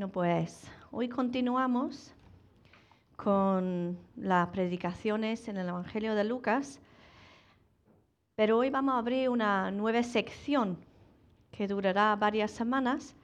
Bueno, 0.00 0.12
pues 0.12 0.66
hoy 0.92 1.10
continuamos 1.10 2.14
con 3.16 3.98
las 4.16 4.48
predicaciones 4.48 5.46
en 5.46 5.58
el 5.58 5.68
Evangelio 5.68 6.14
de 6.14 6.24
Lucas, 6.24 6.80
pero 8.34 8.56
hoy 8.56 8.70
vamos 8.70 8.94
a 8.94 8.98
abrir 8.98 9.28
una 9.28 9.70
nueva 9.70 10.02
sección 10.02 10.78
que 11.50 11.68
durará 11.68 12.16
varias 12.16 12.50
semanas, 12.50 13.14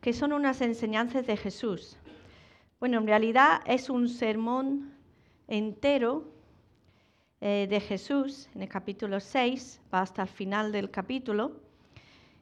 que 0.00 0.14
son 0.14 0.32
unas 0.32 0.62
enseñanzas 0.62 1.26
de 1.26 1.36
Jesús. 1.36 1.98
Bueno, 2.80 2.96
en 2.96 3.06
realidad 3.06 3.60
es 3.66 3.90
un 3.90 4.08
sermón 4.08 4.94
entero 5.48 6.32
eh, 7.42 7.66
de 7.68 7.80
Jesús 7.80 8.48
en 8.54 8.62
el 8.62 8.70
capítulo 8.70 9.20
6, 9.20 9.82
va 9.92 10.00
hasta 10.00 10.22
el 10.22 10.28
final 10.28 10.72
del 10.72 10.90
capítulo, 10.90 11.60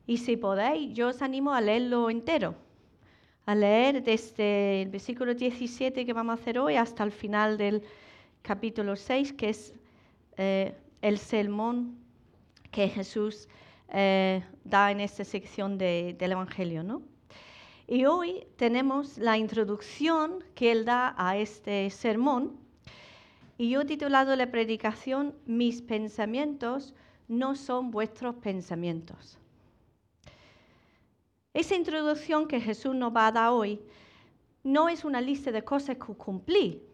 y 0.07 0.19
si 0.19 0.37
podéis, 0.37 0.95
yo 0.95 1.09
os 1.09 1.23
animo 1.23 1.53
a 1.53 1.61
leerlo 1.61 2.09
entero 2.09 2.65
a 3.47 3.55
leer 3.55 4.03
desde 4.03 4.83
el 4.83 4.89
versículo 4.89 5.33
17 5.33 6.05
que 6.05 6.12
vamos 6.12 6.37
a 6.37 6.43
hacer 6.43 6.59
hoy 6.59 6.75
hasta 6.75 7.05
el 7.05 7.12
final 7.12 7.57
del 7.57 7.83
capítulo 8.43 8.97
6, 8.97 9.33
que 9.34 9.51
es 9.51 9.73
eh, 10.37 10.75
el 11.01 11.16
sermón 11.16 11.97
que 12.73 12.89
Jesús 12.89 13.48
eh, 13.89 14.43
da 14.65 14.91
en 14.91 15.01
esta 15.01 15.25
sección 15.25 15.79
del 15.79 16.33
Evangelio. 16.33 16.83
¿no? 16.83 17.03
Y 17.87 18.05
hoy 18.05 18.45
tenemos 18.56 19.17
la 19.17 19.39
introducción 19.39 20.42
que 20.56 20.73
él 20.73 20.84
da 20.84 21.15
a 21.17 21.37
este 21.37 21.89
sermón. 21.91 22.56
Y 23.59 23.70
yo 23.70 23.83
he 23.83 23.84
titulado 23.84 24.34
la 24.34 24.51
predicación 24.51 25.37
Mis 25.47 25.83
pensamientos 25.83 26.95
no 27.28 27.55
son 27.55 27.92
vuestros 27.92 28.34
pensamientos. 28.34 29.39
Esa 31.56 31.74
introducción 31.74 32.46
que 32.46 32.60
Jesús 32.60 32.95
nos 32.95 33.16
va 33.16 33.28
a 33.28 33.33
dar 33.33 33.51
hoy 33.51 33.80
no 34.62 34.91
es 34.91 35.06
una 35.06 35.23
lista 35.23 35.51
de 35.51 35.64
cosas 35.64 35.97
que 35.97 36.12
cumplir 36.12 36.87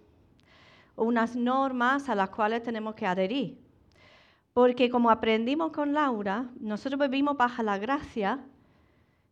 unas 0.94 1.34
normas 1.34 2.08
a 2.08 2.14
las 2.14 2.30
cuales 2.30 2.62
tenemos 2.62 2.94
que 2.94 3.04
adherir. 3.04 3.58
Porque 4.52 4.88
como 4.88 5.10
aprendimos 5.10 5.72
con 5.72 5.92
Laura, 5.92 6.48
nosotros 6.60 7.00
vivimos 7.00 7.36
bajo 7.36 7.60
la 7.64 7.76
gracia 7.76 8.38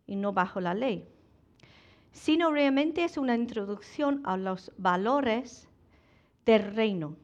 y 0.05 0.17
no 0.17 0.33
bajo 0.33 0.61
la 0.61 0.75
ley. 0.75 1.07
Sino 2.11 2.51
realmente 2.51 3.05
es 3.05 3.17
una 3.17 3.37
introducción 3.37 4.23
a 4.25 4.37
los 4.37 4.73
valores 4.79 5.69
del 6.45 6.75
reino. 6.75 7.15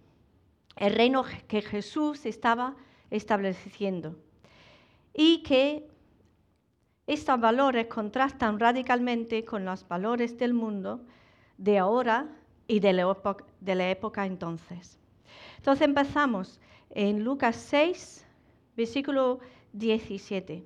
El 0.77 0.95
reino 0.95 1.25
que 1.49 1.61
Jesús 1.61 2.25
estaba 2.25 2.77
estableciendo. 3.11 4.15
Y 5.13 5.43
que 5.43 5.96
estos 7.07 7.41
valores 7.41 7.87
contrastan 7.87 8.59
radicalmente 8.59 9.45
con 9.45 9.65
los 9.65 9.87
valores 9.87 10.37
del 10.39 10.55
mundo 10.55 11.01
de 11.57 11.79
ahora 11.79 12.27
y 12.67 12.81
de 12.81 12.93
la, 12.93 13.91
época, 13.91 14.27
entonces. 14.27 14.99
Entonces 15.57 15.87
empezamos 15.87 16.61
en 16.91 17.23
Lucas 17.23 17.57
6, 17.57 18.27
versículo 18.77 19.39
17. 19.73 20.65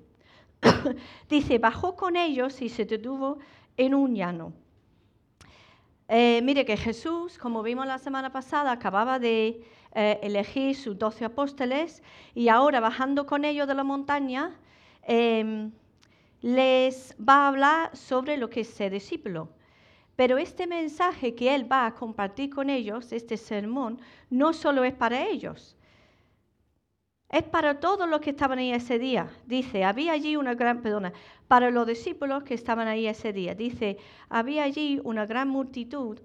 Dice, 1.29 1.59
bajó 1.59 1.95
con 1.95 2.15
ellos 2.15 2.61
y 2.61 2.69
se 2.69 2.85
detuvo 2.85 3.37
en 3.77 3.93
un 3.93 4.15
llano. 4.15 4.53
Eh, 6.07 6.41
mire 6.43 6.65
que 6.65 6.75
Jesús, 6.75 7.37
como 7.37 7.63
vimos 7.63 7.87
la 7.87 7.97
semana 7.97 8.31
pasada, 8.31 8.71
acababa 8.71 9.17
de 9.17 9.63
eh, 9.93 10.19
elegir 10.23 10.75
sus 10.75 10.97
doce 10.97 11.23
apóstoles 11.23 12.03
y 12.33 12.49
ahora 12.49 12.79
bajando 12.79 13.25
con 13.25 13.45
ellos 13.45 13.67
de 13.67 13.75
la 13.75 13.83
montaña, 13.83 14.59
em, 15.03 15.71
les 16.41 17.15
va 17.17 17.45
a 17.45 17.47
hablar 17.47 17.95
sobre 17.95 18.37
lo 18.37 18.49
que 18.49 18.61
es 18.61 18.67
ser 18.67 18.91
discípulo. 18.91 19.49
Pero 20.15 20.37
este 20.37 20.67
mensaje 20.67 21.35
que 21.35 21.55
él 21.55 21.71
va 21.71 21.85
a 21.85 21.95
compartir 21.95 22.49
con 22.49 22.69
ellos, 22.69 23.11
este 23.11 23.37
sermón, 23.37 23.99
no 24.29 24.53
solo 24.53 24.83
es 24.83 24.93
para 24.93 25.25
ellos, 25.27 25.75
es 27.29 27.43
para 27.43 27.79
todos 27.79 28.09
los 28.09 28.19
que 28.19 28.31
estaban 28.31 28.59
ahí 28.59 28.73
ese 28.73 28.99
día. 28.99 29.31
Dice, 29.45 29.85
había 29.85 30.11
allí 30.11 30.35
una 30.35 30.53
gran, 30.53 30.81
perdona, 30.81 31.13
para 31.47 31.71
los 31.71 31.87
discípulos 31.87 32.43
que 32.43 32.53
estaban 32.53 32.89
ahí 32.89 33.07
ese 33.07 33.31
día. 33.31 33.55
Dice, 33.55 33.97
había 34.27 34.63
allí 34.63 34.99
una 35.03 35.25
gran 35.25 35.47
multitud 35.47 36.19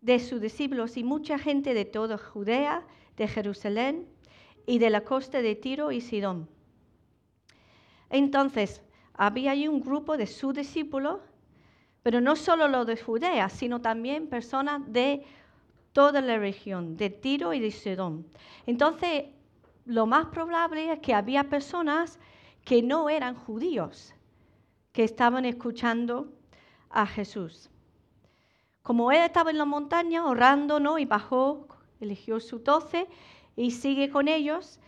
de 0.00 0.20
sus 0.20 0.40
discípulos 0.40 0.96
y 0.96 1.02
mucha 1.02 1.36
gente 1.36 1.74
de 1.74 1.84
toda 1.84 2.16
Judea, 2.16 2.86
de 3.16 3.26
Jerusalén 3.26 4.06
y 4.66 4.78
de 4.78 4.90
la 4.90 5.00
costa 5.00 5.42
de 5.42 5.56
Tiro 5.56 5.90
y 5.90 6.00
Sidón. 6.00 6.48
Entonces, 8.08 8.82
había 9.14 9.52
allí 9.52 9.68
un 9.68 9.80
grupo 9.80 10.16
de 10.16 10.26
sus 10.26 10.54
discípulos, 10.54 11.20
pero 12.02 12.20
no 12.20 12.36
solo 12.36 12.68
los 12.68 12.86
de 12.86 12.96
Judea, 12.96 13.48
sino 13.48 13.80
también 13.80 14.28
personas 14.28 14.82
de 14.92 15.24
toda 15.92 16.20
la 16.20 16.38
región, 16.38 16.96
de 16.96 17.08
Tiro 17.08 17.54
y 17.54 17.60
de 17.60 17.70
Sidón. 17.70 18.26
Entonces, 18.66 19.26
lo 19.86 20.06
más 20.06 20.26
probable 20.26 20.92
es 20.92 20.98
que 20.98 21.14
había 21.14 21.44
personas 21.44 22.18
que 22.64 22.82
no 22.82 23.08
eran 23.08 23.34
judíos, 23.34 24.14
que 24.92 25.04
estaban 25.04 25.44
escuchando 25.44 26.32
a 26.90 27.06
Jesús. 27.06 27.70
Como 28.82 29.12
él 29.12 29.22
estaba 29.22 29.50
en 29.50 29.58
la 29.58 29.64
montaña 29.64 30.26
orando, 30.26 30.80
¿no? 30.80 30.98
Y 30.98 31.04
bajó, 31.04 31.68
eligió 32.00 32.40
su 32.40 32.58
doce 32.58 33.06
y 33.56 33.70
sigue 33.70 34.10
con 34.10 34.28
ellos, 34.28 34.80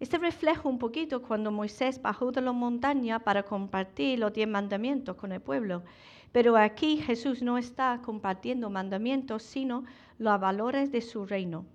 este 0.00 0.16
refleja 0.16 0.66
un 0.66 0.78
poquito 0.78 1.20
cuando 1.20 1.52
Moisés 1.52 2.00
bajó 2.00 2.32
de 2.32 2.40
la 2.40 2.52
montaña 2.52 3.18
para 3.18 3.42
compartir 3.42 4.18
los 4.18 4.32
diez 4.32 4.48
mandamientos 4.48 5.14
con 5.16 5.30
el 5.30 5.42
pueblo. 5.42 5.82
Pero 6.32 6.56
aquí 6.56 6.96
Jesús 6.96 7.42
no 7.42 7.58
está 7.58 8.00
compartiendo 8.02 8.70
mandamientos, 8.70 9.42
sino 9.42 9.84
los 10.18 10.40
valores 10.40 10.90
de 10.90 11.02
su 11.02 11.26
reino. 11.26 11.66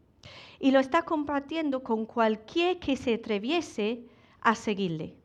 Y 0.60 0.72
lo 0.72 0.80
está 0.80 1.04
compartiendo 1.04 1.84
con 1.84 2.08
cualquier 2.08 2.80
que 2.80 2.98
se 2.98 3.14
atreviese 3.14 4.08
a 4.42 4.56
seguirle. 4.56 5.16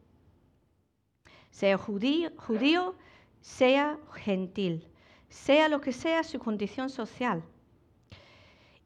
Sea 1.50 1.78
judío, 1.78 2.31
judío 2.37 2.97
sea 3.41 3.99
gentil, 4.15 4.87
sea 5.31 5.71
lo 5.71 5.81
que 5.81 5.93
sea 5.93 6.22
su 6.22 6.39
condición 6.39 6.91
social. 6.91 7.43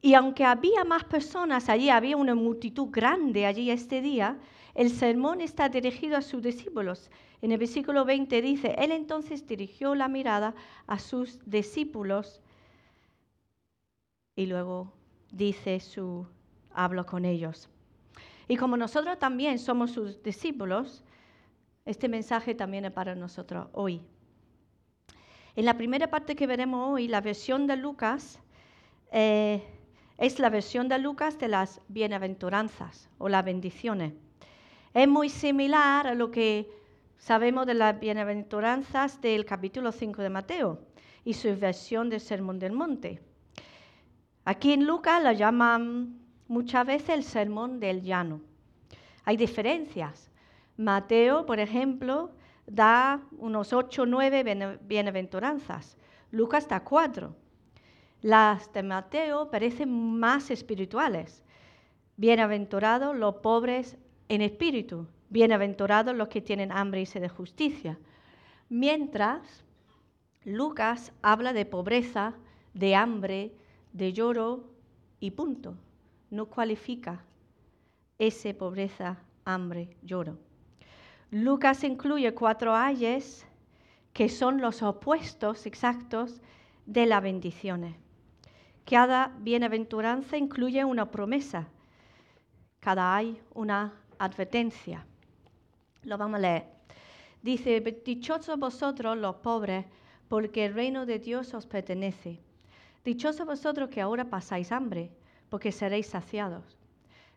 Y 0.05 0.13
aunque 0.13 0.45
había 0.45 0.83
más 0.83 1.03
personas 1.03 1.67
allí, 1.67 1.89
había 1.89 2.15
una 2.15 2.35
multitud 2.35 2.89
grande 2.91 3.47
allí 3.47 3.71
este 3.71 4.03
día, 4.03 4.37
el 4.75 4.91
sermón 4.91 5.41
está 5.41 5.67
dirigido 5.67 6.15
a 6.15 6.21
sus 6.21 6.43
discípulos. 6.43 7.09
En 7.41 7.51
el 7.51 7.57
versículo 7.57 8.05
20 8.05 8.39
dice, 8.43 8.75
Él 8.77 8.91
entonces 8.91 9.47
dirigió 9.47 9.95
la 9.95 10.07
mirada 10.07 10.53
a 10.85 10.99
sus 10.99 11.39
discípulos 11.49 12.39
y 14.35 14.45
luego 14.45 14.93
dice 15.31 15.79
su, 15.79 16.27
hablo 16.71 17.07
con 17.07 17.25
ellos. 17.25 17.67
Y 18.47 18.57
como 18.57 18.77
nosotros 18.77 19.17
también 19.17 19.57
somos 19.57 19.89
sus 19.89 20.21
discípulos, 20.21 21.03
este 21.83 22.09
mensaje 22.09 22.53
también 22.53 22.85
es 22.85 22.91
para 22.91 23.15
nosotros 23.15 23.69
hoy. 23.71 24.03
En 25.55 25.65
la 25.65 25.75
primera 25.75 26.11
parte 26.11 26.35
que 26.35 26.45
veremos 26.45 26.91
hoy, 26.91 27.07
la 27.07 27.21
versión 27.21 27.65
de 27.65 27.75
Lucas, 27.75 28.39
eh, 29.11 29.63
es 30.17 30.39
la 30.39 30.49
versión 30.49 30.87
de 30.87 30.99
Lucas 30.99 31.37
de 31.39 31.47
las 31.47 31.81
bienaventuranzas 31.87 33.09
o 33.17 33.29
las 33.29 33.43
bendiciones. 33.43 34.13
Es 34.93 35.07
muy 35.07 35.29
similar 35.29 36.07
a 36.07 36.15
lo 36.15 36.31
que 36.31 36.69
sabemos 37.17 37.65
de 37.65 37.73
las 37.73 37.99
bienaventuranzas 37.99 39.19
del 39.21 39.45
capítulo 39.45 39.91
5 39.91 40.21
de 40.21 40.29
Mateo 40.29 40.79
y 41.25 41.33
su 41.33 41.55
versión 41.57 42.09
del 42.09 42.21
Sermón 42.21 42.59
del 42.59 42.71
Monte. 42.71 43.21
Aquí 44.45 44.73
en 44.73 44.85
Lucas 44.85 45.21
la 45.21 45.33
llaman 45.33 46.19
muchas 46.47 46.85
veces 46.85 47.09
el 47.09 47.23
Sermón 47.23 47.79
del 47.79 48.01
Llano. 48.03 48.41
Hay 49.25 49.35
diferencias. 49.35 50.31
Mateo, 50.77 51.45
por 51.45 51.59
ejemplo, 51.59 52.31
da 52.67 53.21
unos 53.37 53.73
8 53.73 54.03
o 54.03 54.05
9 54.05 54.79
bienaventuranzas. 54.81 55.97
Lucas 56.31 56.67
da 56.67 56.83
4. 56.83 57.35
Las 58.25 58.73
de 58.73 58.81
Mateo 58.81 59.51
parecen 59.51 60.17
más 60.17 60.49
espirituales. 60.49 61.43
Bienaventurados 62.17 63.15
los 63.15 63.35
pobres 63.35 63.97
en 64.29 64.41
espíritu, 64.41 65.05
bienaventurados 65.29 66.15
los 66.15 66.27
que 66.29 66.41
tienen 66.41 66.71
hambre 66.71 67.01
y 67.01 67.05
sed 67.05 67.21
de 67.21 67.29
justicia. 67.29 67.99
Mientras 68.67 69.63
Lucas 70.43 71.13
habla 71.21 71.53
de 71.53 71.67
pobreza, 71.67 72.33
de 72.73 72.95
hambre, 72.95 73.53
de 73.93 74.11
lloro 74.11 74.71
y 75.19 75.29
punto. 75.29 75.77
No 76.31 76.47
cualifica 76.47 77.23
esa 78.17 78.51
pobreza, 78.55 79.19
hambre, 79.43 79.97
lloro. 80.01 80.39
Lucas 81.29 81.83
incluye 81.83 82.33
cuatro 82.33 82.73
ayes 82.73 83.45
que 84.13 84.29
son 84.29 84.61
los 84.61 84.81
opuestos 84.81 85.67
exactos 85.67 86.41
de 86.87 87.05
las 87.05 87.21
bendiciones. 87.21 88.04
Cada 88.85 89.31
bienaventuranza 89.39 90.37
incluye 90.37 90.85
una 90.85 91.09
promesa. 91.09 91.67
Cada 92.79 93.15
hay 93.15 93.41
una 93.55 93.91
advertencia. 94.19 95.03
Lo 96.03 96.19
vamos 96.19 96.37
a 96.37 96.41
leer. 96.41 96.65
Dice, 97.41 97.81
dichosos 98.05 98.59
vosotros 98.59 99.17
los 99.17 99.37
pobres, 99.37 99.85
porque 100.27 100.65
el 100.65 100.75
reino 100.75 101.07
de 101.07 101.17
Dios 101.17 101.53
os 101.55 101.65
pertenece. 101.65 102.39
Dichosos 103.03 103.47
vosotros 103.47 103.89
que 103.89 104.01
ahora 104.01 104.29
pasáis 104.29 104.71
hambre, 104.71 105.11
porque 105.49 105.71
seréis 105.71 106.07
saciados. 106.07 106.77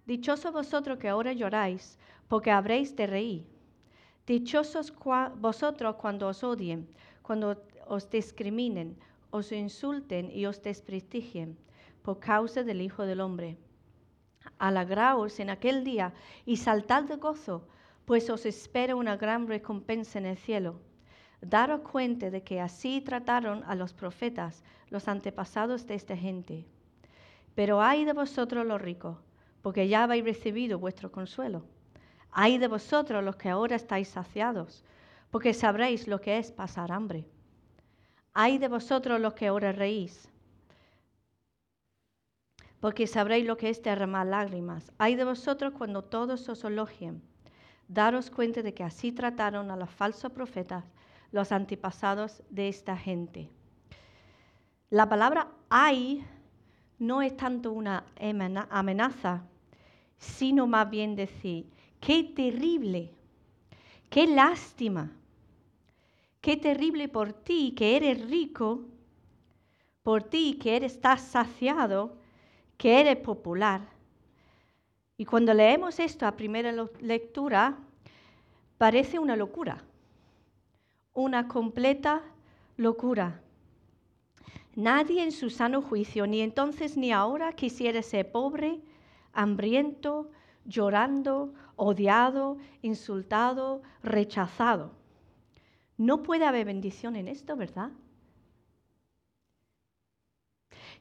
Dichosos 0.05 0.53
vosotros 0.53 0.99
que 0.99 1.09
ahora 1.09 1.33
lloráis, 1.33 1.99
porque 2.29 2.51
habréis 2.51 2.95
de 2.95 3.07
reír. 3.07 3.47
Dichosos 4.27 4.93
vosotros 5.37 5.97
cuando 5.97 6.29
os 6.29 6.45
odien, 6.45 6.87
cuando 7.23 7.63
os 7.87 8.11
discriminen, 8.11 8.99
os 9.31 9.53
insulten 9.53 10.31
y 10.31 10.47
os 10.47 10.63
desprestigien 10.63 11.59
por 12.03 12.21
causa 12.21 12.63
del 12.63 12.81
Hijo 12.81 13.05
del 13.05 13.21
Hombre. 13.21 13.59
Alegraos 14.59 15.41
en 15.41 15.51
aquel 15.51 15.85
día 15.85 16.15
y 16.47 16.57
saltad 16.57 17.05
de 17.05 17.17
gozo, 17.17 17.69
pues 18.05 18.31
os 18.31 18.47
espera 18.47 18.97
una 18.97 19.17
gran 19.17 19.47
recompensa 19.47 20.19
en 20.19 20.27
el 20.27 20.39
cielo. 20.39 20.81
Daros 21.41 21.83
cuenta 21.83 22.31
de 22.31 22.43
que 22.43 22.61
así 22.61 23.01
trataron 23.01 23.63
a 23.65 23.75
los 23.75 23.93
profetas, 23.93 24.65
los 24.89 25.07
antepasados 25.07 25.87
de 25.87 25.95
esta 25.95 26.17
gente. 26.17 26.65
Pero 27.55 27.83
ay 27.83 28.05
de 28.05 28.13
vosotros 28.13 28.65
los 28.67 28.81
ricos, 28.81 29.19
porque 29.63 29.89
ya 29.89 30.05
habéis 30.05 30.25
recibido 30.25 30.79
vuestro 30.79 31.13
consuelo. 31.13 31.65
Ay 32.31 32.59
de 32.59 32.69
vosotros 32.69 33.23
los 33.23 33.37
que 33.37 33.51
ahora 33.51 33.77
estáis 33.77 34.09
saciados, 34.09 34.85
porque 35.31 35.53
sabréis 35.53 36.09
lo 36.09 36.21
que 36.21 36.39
es 36.39 36.51
pasar 36.51 36.91
hambre. 36.91 37.27
Ay 38.41 38.59
de 38.59 38.69
vosotros 38.69 39.21
los 39.21 39.35
que 39.35 39.49
ahora 39.49 39.73
reís, 39.73 40.29
porque 42.79 43.09
sabréis 43.09 43.45
lo 43.45 43.57
que 43.57 43.69
es 43.69 43.83
derramar 43.83 44.29
lágrimas. 44.29 44.93
Ay 44.97 45.17
de 45.17 45.25
vosotros 45.25 45.73
cuando 45.77 46.05
todos 46.05 46.49
os 46.49 46.63
elogien. 46.63 47.21
Daros 47.89 48.31
cuenta 48.31 48.63
de 48.63 48.73
que 48.75 48.85
así 48.85 49.11
trataron 49.11 49.73
a 49.73 49.77
los 49.77 49.91
falsos 49.91 50.31
profetas, 50.31 50.85
los 51.33 51.51
antepasados 51.51 52.45
de 52.49 52.69
esta 52.69 52.97
gente. 52.97 53.51
La 54.89 55.09
palabra 55.09 55.49
ay 55.69 56.25
no 57.01 57.23
es 57.23 57.37
tanto 57.37 57.73
una 57.73 58.05
amenaza, 58.71 59.43
sino 60.17 60.69
más 60.69 60.89
bien 60.89 61.17
decir, 61.17 61.69
qué 61.99 62.23
terrible, 62.23 63.13
qué 64.09 64.29
lástima, 64.29 65.11
qué 66.41 66.57
terrible 66.57 67.09
por 67.09 67.33
ti 67.33 67.75
que 67.77 67.97
eres 67.97 68.29
rico, 68.29 68.85
por 70.03 70.23
ti 70.23 70.59
que 70.61 70.77
eres, 70.77 70.95
estás 70.95 71.21
saciado, 71.21 72.17
que 72.77 73.01
eres 73.01 73.17
popular. 73.17 73.83
Y 75.17 75.25
cuando 75.25 75.53
leemos 75.53 75.99
esto 75.99 76.27
a 76.27 76.37
primera 76.37 76.73
lectura, 77.01 77.77
parece 78.79 79.19
una 79.19 79.37
locura, 79.37 79.83
una 81.13 81.49
completa 81.49 82.23
locura. 82.77 83.43
Nadie 84.77 85.25
en 85.25 85.33
su 85.33 85.51
sano 85.51 85.83
juicio, 85.83 86.29
ni 86.29 86.41
entonces 86.41 86.97
ni 86.97 87.11
ahora, 87.11 87.53
quisiera 87.53 88.01
ser 88.01 88.31
pobre, 88.31 88.81
hambriento, 89.33 90.31
llorando, 90.65 91.53
odiado, 91.75 92.59
insultado, 92.83 93.83
rechazado. 94.05 94.93
No 95.99 96.23
puede 96.23 96.47
haber 96.47 96.65
bendición 96.65 97.17
en 97.17 97.29
esto, 97.29 97.57
¿verdad? 97.57 97.91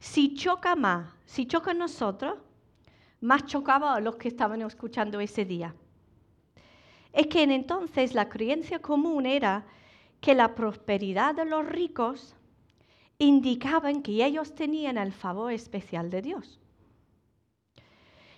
Si 0.00 0.34
choca 0.34 0.76
más, 0.76 1.10
si 1.24 1.46
choca 1.46 1.72
nosotros, 1.72 2.36
más 3.20 3.46
chocaba 3.46 3.94
a 3.94 4.00
los 4.00 4.16
que 4.16 4.28
estaban 4.28 4.62
escuchando 4.62 5.20
ese 5.20 5.44
día. 5.44 5.74
Es 7.12 7.26
que 7.28 7.42
en 7.42 7.50
entonces 7.50 8.14
la 8.14 8.28
creencia 8.28 8.80
común 8.80 9.26
era 9.26 9.66
que 10.20 10.34
la 10.34 10.54
prosperidad 10.54 11.34
de 11.34 11.44
los 11.44 11.66
ricos 11.66 12.34
indicaba 13.18 13.92
que 14.02 14.24
ellos 14.24 14.54
tenían 14.54 14.98
el 14.98 15.12
favor 15.12 15.52
especial 15.52 16.10
de 16.10 16.22
Dios. 16.22 16.60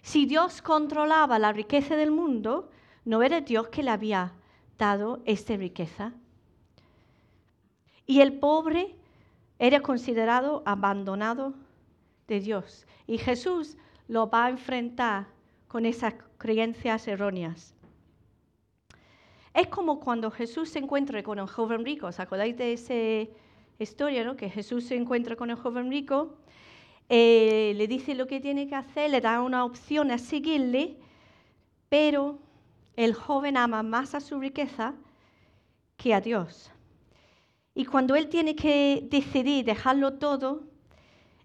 Si 0.02 0.24
Dios 0.24 0.62
controlaba 0.62 1.38
la 1.38 1.52
riqueza 1.52 1.96
del 1.96 2.10
mundo, 2.10 2.70
no 3.04 3.22
era 3.22 3.42
Dios 3.42 3.68
que 3.68 3.82
le 3.82 3.90
había 3.90 4.32
dado 4.78 5.22
esta 5.26 5.56
riqueza. 5.56 6.14
Y 8.06 8.20
el 8.20 8.34
pobre 8.34 8.94
era 9.58 9.80
considerado 9.80 10.62
abandonado 10.66 11.54
de 12.26 12.40
Dios. 12.40 12.86
Y 13.06 13.18
Jesús 13.18 13.76
lo 14.08 14.28
va 14.28 14.46
a 14.46 14.50
enfrentar 14.50 15.26
con 15.68 15.86
esas 15.86 16.14
creencias 16.38 17.06
erróneas. 17.06 17.74
Es 19.52 19.66
como 19.68 20.00
cuando 20.00 20.30
Jesús 20.30 20.70
se 20.70 20.78
encuentra 20.78 21.22
con 21.22 21.38
el 21.38 21.46
joven 21.46 21.84
rico. 21.84 22.06
¿Os 22.06 22.20
acordáis 22.20 22.56
de 22.56 22.72
esa 22.72 23.30
historia, 23.78 24.24
no? 24.24 24.36
Que 24.36 24.50
Jesús 24.50 24.84
se 24.84 24.96
encuentra 24.96 25.36
con 25.36 25.50
el 25.50 25.56
joven 25.56 25.90
rico, 25.90 26.36
eh, 27.08 27.72
le 27.76 27.88
dice 27.88 28.14
lo 28.14 28.26
que 28.26 28.40
tiene 28.40 28.68
que 28.68 28.76
hacer, 28.76 29.10
le 29.10 29.20
da 29.20 29.42
una 29.42 29.64
opción 29.64 30.10
a 30.10 30.18
seguirle, 30.18 30.96
pero 31.88 32.38
el 32.96 33.14
joven 33.14 33.56
ama 33.56 33.82
más 33.82 34.14
a 34.14 34.20
su 34.20 34.38
riqueza 34.38 34.94
que 35.96 36.14
a 36.14 36.20
Dios. 36.20 36.70
Y 37.74 37.84
cuando 37.84 38.16
él 38.16 38.28
tiene 38.28 38.56
que 38.56 39.06
decidir 39.10 39.64
dejarlo 39.64 40.14
todo, 40.14 40.64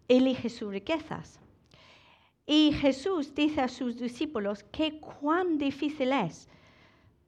elige 0.08 0.50
sus 0.50 0.72
riquezas. 0.72 1.40
Y 2.48 2.74
Jesús 2.74 3.34
dice 3.34 3.62
a 3.62 3.68
sus 3.68 3.98
discípulos 3.98 4.64
que 4.72 5.00
cuán 5.00 5.58
difícil 5.58 6.12
es 6.12 6.48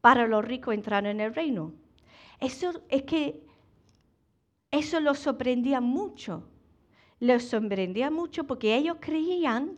para 0.02 0.28
los 0.28 0.46
ricos 0.46 0.74
entrar 0.74 1.06
en 1.06 1.20
el 1.20 1.34
reino. 1.34 1.74
Eso 2.40 2.84
es 2.90 3.04
que 3.04 3.42
eso 4.70 5.00
los 5.00 5.20
sorprendía 5.20 5.82
mucho. 5.82 6.44
Los 7.20 7.44
sorprendía 7.44 8.12
mucho 8.12 8.44
porque 8.46 8.76
ellos 8.76 8.98
creían 9.00 9.78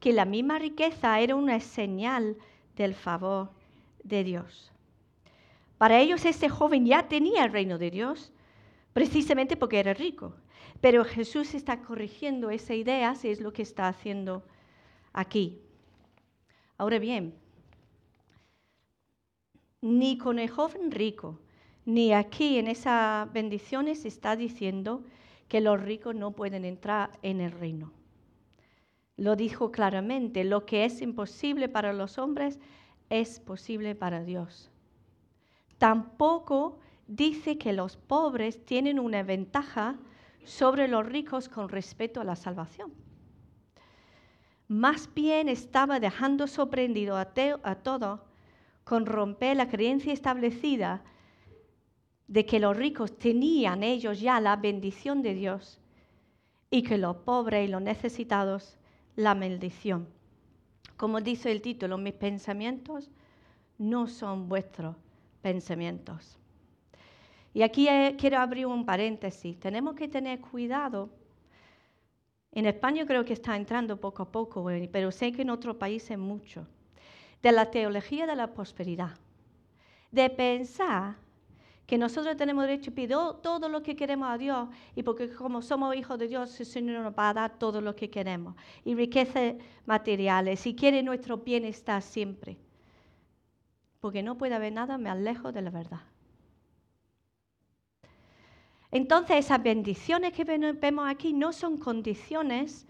que 0.00 0.12
la 0.12 0.24
misma 0.24 0.58
riqueza 0.58 1.20
era 1.20 1.34
una 1.34 1.60
señal 1.60 2.36
del 2.76 2.94
favor 2.94 3.50
de 4.04 4.24
Dios. 4.24 4.72
Para 5.76 6.00
ellos 6.00 6.24
ese 6.24 6.48
joven 6.48 6.86
ya 6.86 7.08
tenía 7.08 7.44
el 7.44 7.52
reino 7.52 7.76
de 7.78 7.90
Dios, 7.90 8.32
precisamente 8.92 9.56
porque 9.56 9.80
era 9.80 9.94
rico. 9.94 10.34
Pero 10.80 11.04
Jesús 11.04 11.54
está 11.54 11.80
corrigiendo 11.82 12.50
esa 12.50 12.74
idea, 12.74 13.14
si 13.14 13.28
es 13.28 13.40
lo 13.40 13.52
que 13.52 13.62
está 13.62 13.88
haciendo 13.88 14.44
aquí. 15.12 15.60
Ahora 16.76 16.98
bien, 16.98 17.34
ni 19.80 20.18
con 20.18 20.38
el 20.38 20.48
joven 20.48 20.90
rico, 20.90 21.40
ni 21.84 22.12
aquí 22.12 22.58
en 22.58 22.68
esas 22.68 23.32
bendiciones 23.32 24.04
está 24.04 24.36
diciendo 24.36 25.04
que 25.48 25.60
los 25.60 25.80
ricos 25.80 26.14
no 26.14 26.32
pueden 26.32 26.64
entrar 26.64 27.10
en 27.22 27.40
el 27.40 27.52
reino. 27.52 27.92
Lo 29.16 29.34
dijo 29.34 29.72
claramente, 29.72 30.44
lo 30.44 30.64
que 30.64 30.84
es 30.84 31.02
imposible 31.02 31.68
para 31.68 31.92
los 31.92 32.18
hombres 32.18 32.60
es 33.10 33.40
posible 33.40 33.94
para 33.94 34.22
Dios. 34.22 34.70
Tampoco 35.78 36.78
dice 37.08 37.58
que 37.58 37.72
los 37.72 37.96
pobres 37.96 38.64
tienen 38.64 39.00
una 39.00 39.22
ventaja 39.22 39.96
sobre 40.44 40.86
los 40.86 41.04
ricos 41.04 41.48
con 41.48 41.68
respecto 41.68 42.20
a 42.20 42.24
la 42.24 42.36
salvación. 42.36 42.92
Más 44.68 45.12
bien 45.14 45.48
estaba 45.48 45.98
dejando 45.98 46.46
sorprendido 46.46 47.16
a, 47.16 47.32
a 47.62 47.74
todo 47.76 48.24
con 48.84 49.06
romper 49.06 49.56
la 49.56 49.68
creencia 49.68 50.12
establecida 50.12 51.02
de 52.26 52.44
que 52.44 52.60
los 52.60 52.76
ricos 52.76 53.18
tenían 53.18 53.82
ellos 53.82 54.20
ya 54.20 54.38
la 54.40 54.56
bendición 54.56 55.22
de 55.22 55.34
Dios 55.34 55.80
y 56.70 56.82
que 56.82 56.98
los 56.98 57.16
pobres 57.16 57.66
y 57.66 57.72
los 57.72 57.80
necesitados 57.80 58.76
la 59.16 59.34
maldición. 59.34 60.08
Como 60.98 61.22
dice 61.22 61.50
el 61.50 61.62
título, 61.62 61.96
mis 61.96 62.12
pensamientos 62.12 63.10
no 63.78 64.06
son 64.06 64.48
vuestros 64.48 64.96
pensamientos. 65.40 66.37
Y 67.54 67.62
aquí 67.62 67.88
eh, 67.88 68.16
quiero 68.18 68.38
abrir 68.38 68.66
un 68.66 68.84
paréntesis. 68.84 69.58
Tenemos 69.58 69.94
que 69.94 70.08
tener 70.08 70.40
cuidado. 70.40 71.10
En 72.52 72.66
España 72.66 73.06
creo 73.06 73.24
que 73.24 73.32
está 73.32 73.56
entrando 73.56 74.00
poco 74.00 74.22
a 74.22 74.30
poco, 74.30 74.70
eh, 74.70 74.88
pero 74.90 75.10
sé 75.10 75.32
que 75.32 75.42
en 75.42 75.50
otros 75.50 75.76
países 75.76 76.18
mucho. 76.18 76.66
De 77.42 77.52
la 77.52 77.70
teología 77.70 78.26
de 78.26 78.36
la 78.36 78.52
prosperidad. 78.52 79.16
De 80.10 80.28
pensar 80.30 81.16
que 81.88 81.96
nosotros 81.96 82.36
tenemos 82.36 82.66
derecho 82.66 82.90
a 82.90 82.94
pedir 82.94 83.16
todo 83.42 83.66
lo 83.66 83.82
que 83.82 83.96
queremos 83.96 84.28
a 84.28 84.36
Dios 84.36 84.68
y 84.94 85.02
porque 85.02 85.32
como 85.32 85.62
somos 85.62 85.96
hijos 85.96 86.18
de 86.18 86.28
Dios, 86.28 86.60
el 86.60 86.66
Señor 86.66 87.02
nos 87.02 87.14
va 87.14 87.30
a 87.30 87.34
dar 87.34 87.58
todo 87.58 87.80
lo 87.80 87.96
que 87.96 88.10
queremos 88.10 88.56
y 88.84 88.94
riquezas 88.94 89.54
materiales 89.86 90.66
y 90.66 90.74
quiere 90.74 91.02
nuestro 91.02 91.38
bienestar 91.38 92.02
siempre. 92.02 92.58
Porque 94.00 94.22
no 94.22 94.36
puede 94.36 94.54
haber 94.54 94.74
nada 94.74 94.98
más 94.98 95.16
lejos 95.16 95.54
de 95.54 95.62
la 95.62 95.70
verdad. 95.70 96.02
Entonces 98.90 99.36
esas 99.36 99.62
bendiciones 99.62 100.32
que 100.32 100.44
vemos 100.44 101.08
aquí 101.08 101.32
no 101.32 101.52
son 101.52 101.76
condiciones 101.76 102.86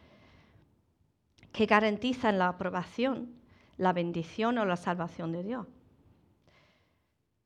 que 1.53 1.67
garantizan 1.67 2.39
la 2.39 2.49
aprobación, 2.49 3.35
la 3.77 3.93
bendición 3.93 4.59
o 4.59 4.65
la 4.65 4.77
salvación 4.77 5.33
de 5.33 5.43
Dios. 5.43 5.67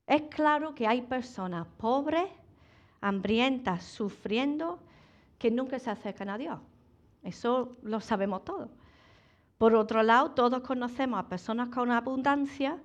Es 0.06 0.22
claro 0.22 0.74
que 0.74 0.86
hay 0.86 1.02
personas 1.02 1.66
pobres, 1.78 2.24
hambrientas, 3.00 3.84
sufriendo, 3.84 4.78
que 5.38 5.50
nunca 5.50 5.78
se 5.78 5.90
acercan 5.90 6.28
a 6.28 6.38
Dios. 6.38 6.60
Eso 7.22 7.76
lo 7.82 8.00
sabemos 8.00 8.44
todos. 8.44 8.68
Por 9.56 9.74
otro 9.74 10.02
lado, 10.02 10.32
todos 10.32 10.60
conocemos 10.62 11.20
a 11.20 11.28
personas 11.28 11.68
con 11.68 11.90
abundancia 11.90 12.78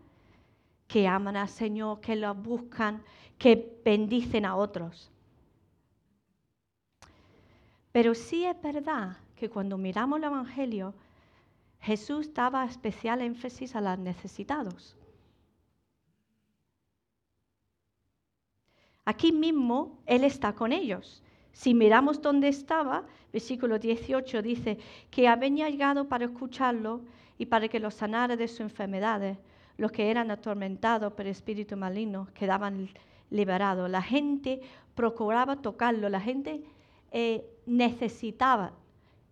que 0.87 1.07
aman 1.07 1.35
al 1.35 1.49
Señor, 1.49 1.99
que 1.99 2.15
lo 2.15 2.33
buscan, 2.33 3.03
que 3.37 3.81
bendicen 3.83 4.45
a 4.45 4.55
otros. 4.55 5.11
Pero 7.97 8.13
sí 8.13 8.45
es 8.45 8.61
verdad 8.61 9.17
que 9.35 9.49
cuando 9.49 9.75
miramos 9.75 10.19
el 10.19 10.25
Evangelio, 10.25 10.93
Jesús 11.79 12.31
daba 12.31 12.63
especial 12.63 13.23
énfasis 13.23 13.75
a 13.75 13.81
los 13.81 13.97
necesitados. 13.97 14.95
Aquí 19.03 19.31
mismo 19.31 19.97
Él 20.05 20.23
está 20.25 20.53
con 20.53 20.73
ellos. 20.73 21.23
Si 21.53 21.73
miramos 21.73 22.21
dónde 22.21 22.49
estaba, 22.49 23.03
versículo 23.33 23.79
18 23.79 24.43
dice 24.43 24.77
que 25.09 25.27
había 25.27 25.67
llegado 25.67 26.07
para 26.07 26.25
escucharlo 26.25 27.01
y 27.39 27.47
para 27.47 27.67
que 27.67 27.79
los 27.79 27.95
sanara 27.95 28.35
de 28.35 28.47
sus 28.47 28.59
enfermedades. 28.59 29.39
Los 29.75 29.91
que 29.91 30.11
eran 30.11 30.29
atormentados 30.29 31.13
por 31.13 31.25
espíritu 31.25 31.75
maligno 31.75 32.27
quedaban 32.35 32.89
liberados. 33.31 33.89
La 33.89 34.03
gente 34.03 34.61
procuraba 34.93 35.63
tocarlo, 35.63 36.09
la 36.09 36.21
gente 36.21 36.61
eh, 37.11 37.45
necesitaba 37.65 38.73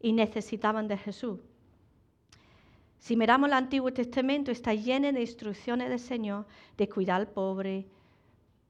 y 0.01 0.13
necesitaban 0.13 0.87
de 0.87 0.97
Jesús. 0.97 1.39
Si 2.99 3.15
miramos 3.15 3.47
el 3.47 3.53
Antiguo 3.53 3.93
Testamento, 3.93 4.51
está 4.51 4.73
lleno 4.73 5.11
de 5.11 5.21
instrucciones 5.21 5.89
del 5.89 5.99
Señor 5.99 6.45
de 6.77 6.89
cuidar 6.89 7.21
al 7.21 7.27
pobre, 7.27 7.87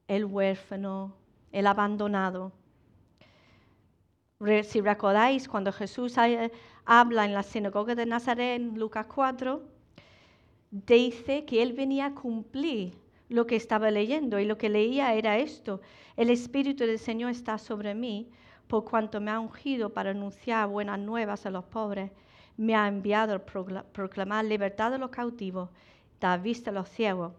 el 0.08 0.26
huérfano, 0.26 1.16
el 1.52 1.68
abandonado. 1.68 2.52
Si 4.64 4.82
recordáis, 4.82 5.48
cuando 5.48 5.72
Jesús 5.72 6.16
habla 6.84 7.26
en 7.26 7.34
la 7.34 7.44
sinagoga 7.44 7.96
de 7.96 8.06
Nazaret, 8.06 8.60
en 8.60 8.78
Lucas 8.78 9.06
4, 9.08 9.64
dice 10.72 11.46
que 11.46 11.64
él 11.64 11.72
venía 11.72 12.08
a 12.08 12.14
cumplir 12.14 12.94
lo 13.30 13.48
que 13.48 13.56
estaba 13.56 13.90
leyendo 13.90 14.40
y 14.40 14.46
lo 14.46 14.58
que 14.58 14.70
leía 14.70 15.14
era 15.14 15.38
esto. 15.38 15.82
El 16.18 16.30
Espíritu 16.30 16.86
del 16.86 17.00
Señor 17.00 17.32
está 17.32 17.58
sobre 17.58 17.96
mí 17.96 18.30
por 18.68 18.86
cuanto 18.86 19.22
me 19.22 19.32
ha 19.32 19.40
ungido 19.40 19.94
para 19.94 20.12
anunciar 20.12 20.68
buenas 20.68 21.00
nuevas 21.00 21.46
a 21.46 21.50
los 21.50 21.64
pobres. 21.66 22.12
Me 22.58 22.76
ha 22.76 22.88
enviado 22.88 23.36
a 23.36 23.40
proclamar 23.40 24.46
libertad 24.46 24.94
a 24.94 24.98
los 24.98 25.10
cautivos, 25.10 25.70
dar 26.20 26.42
vista 26.42 26.72
a 26.72 26.74
los 26.74 26.90
ciegos, 26.90 27.34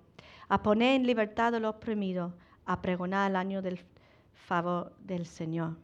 a 0.48 0.62
poner 0.62 0.96
en 0.96 1.06
libertad 1.06 1.54
a 1.54 1.60
los 1.60 1.74
oprimidos, 1.74 2.32
a 2.64 2.80
pregonar 2.80 3.30
el 3.30 3.36
año 3.36 3.62
del 3.62 3.80
favor 4.34 4.92
del 5.00 5.26
Señor. 5.26 5.76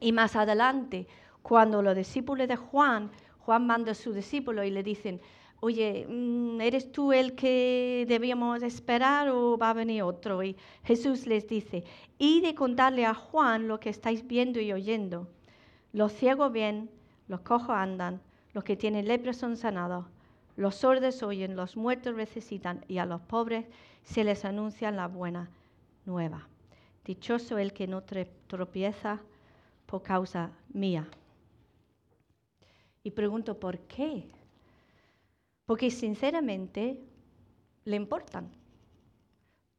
Y 0.00 0.12
más 0.12 0.36
adelante, 0.36 1.06
cuando 1.42 1.82
los 1.82 1.96
discípulos 1.96 2.48
de 2.48 2.56
Juan, 2.56 3.10
Juan 3.38 3.66
manda 3.66 3.92
a 3.92 3.94
sus 3.94 4.14
discípulos 4.14 4.66
y 4.66 4.70
le 4.70 4.82
dicen, 4.82 5.20
oye, 5.64 6.06
mm, 6.08 6.60
¿eres 6.60 6.90
tú 6.90 7.12
el 7.12 7.36
que 7.36 8.04
debíamos 8.08 8.64
esperar 8.64 9.28
o 9.28 9.56
va 9.56 9.70
a 9.70 9.74
venir 9.74 10.02
otro? 10.02 10.42
Y 10.42 10.56
Jesús 10.82 11.24
les 11.28 11.46
dice, 11.46 11.84
y 12.18 12.40
de 12.40 12.56
contarle 12.56 13.06
a 13.06 13.14
Juan 13.14 13.68
lo 13.68 13.78
que 13.78 13.88
estáis 13.88 14.26
viendo 14.26 14.60
y 14.60 14.72
oyendo. 14.72 15.28
Los 15.92 16.12
ciegos 16.12 16.52
ven, 16.52 16.90
los 17.28 17.42
cojos 17.42 17.70
andan, 17.70 18.20
los 18.54 18.64
que 18.64 18.76
tienen 18.76 19.06
lepra 19.06 19.32
son 19.32 19.56
sanados, 19.56 20.04
los 20.56 20.74
sordos 20.74 21.22
oyen, 21.22 21.54
los 21.54 21.76
muertos 21.76 22.16
resucitan 22.16 22.84
y 22.88 22.98
a 22.98 23.06
los 23.06 23.20
pobres 23.20 23.64
se 24.02 24.24
les 24.24 24.44
anuncia 24.44 24.90
la 24.90 25.06
buena 25.06 25.48
nueva. 26.06 26.48
Dichoso 27.04 27.56
el 27.56 27.72
que 27.72 27.86
no 27.86 28.02
tropieza 28.02 29.20
por 29.86 30.02
causa 30.02 30.50
mía. 30.72 31.06
Y 33.04 33.12
pregunto, 33.12 33.60
¿por 33.60 33.78
qué? 33.78 34.41
Porque 35.66 35.90
sinceramente 35.90 37.00
le 37.84 37.96
importan. 37.96 38.50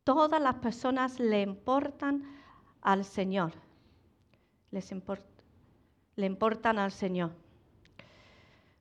Todas 0.04 0.42
las 0.42 0.56
personas 0.56 1.20
le 1.20 1.42
importan 1.42 2.24
al 2.82 3.06
Señor. 3.06 3.54
Les 4.72 4.92
le 6.16 6.26
importan 6.26 6.78
al 6.80 6.92
Señor. 6.92 7.32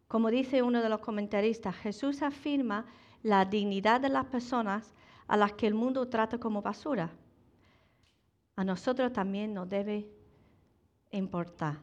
Como 0.09 0.31
dice 0.31 0.63
uno 0.63 0.83
de 0.83 0.89
los 0.89 1.01
comentaristas, 1.01 1.77
Jesús 1.77 2.23
afirma 2.23 2.87
la 3.23 3.45
dignidad 3.45 4.01
de 4.01 4.09
las 4.09 4.27
personas 4.27 4.95
a 5.27 5.37
las 5.37 5.53
que 5.53 5.67
el 5.67 5.75
mundo 5.75 6.09
trata 6.09 6.39
como 6.39 6.61
basura 6.61 7.13
a 8.57 8.65
nosotros 8.65 9.13
también 9.13 9.55
nos 9.55 9.69
debe 9.69 10.09
importar. 11.11 11.79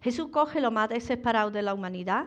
Jesús 0.00 0.28
coge 0.28 0.60
lo 0.60 0.70
más 0.70 0.88
desesperado 0.88 1.50
de 1.50 1.62
la 1.62 1.74
humanidad, 1.74 2.26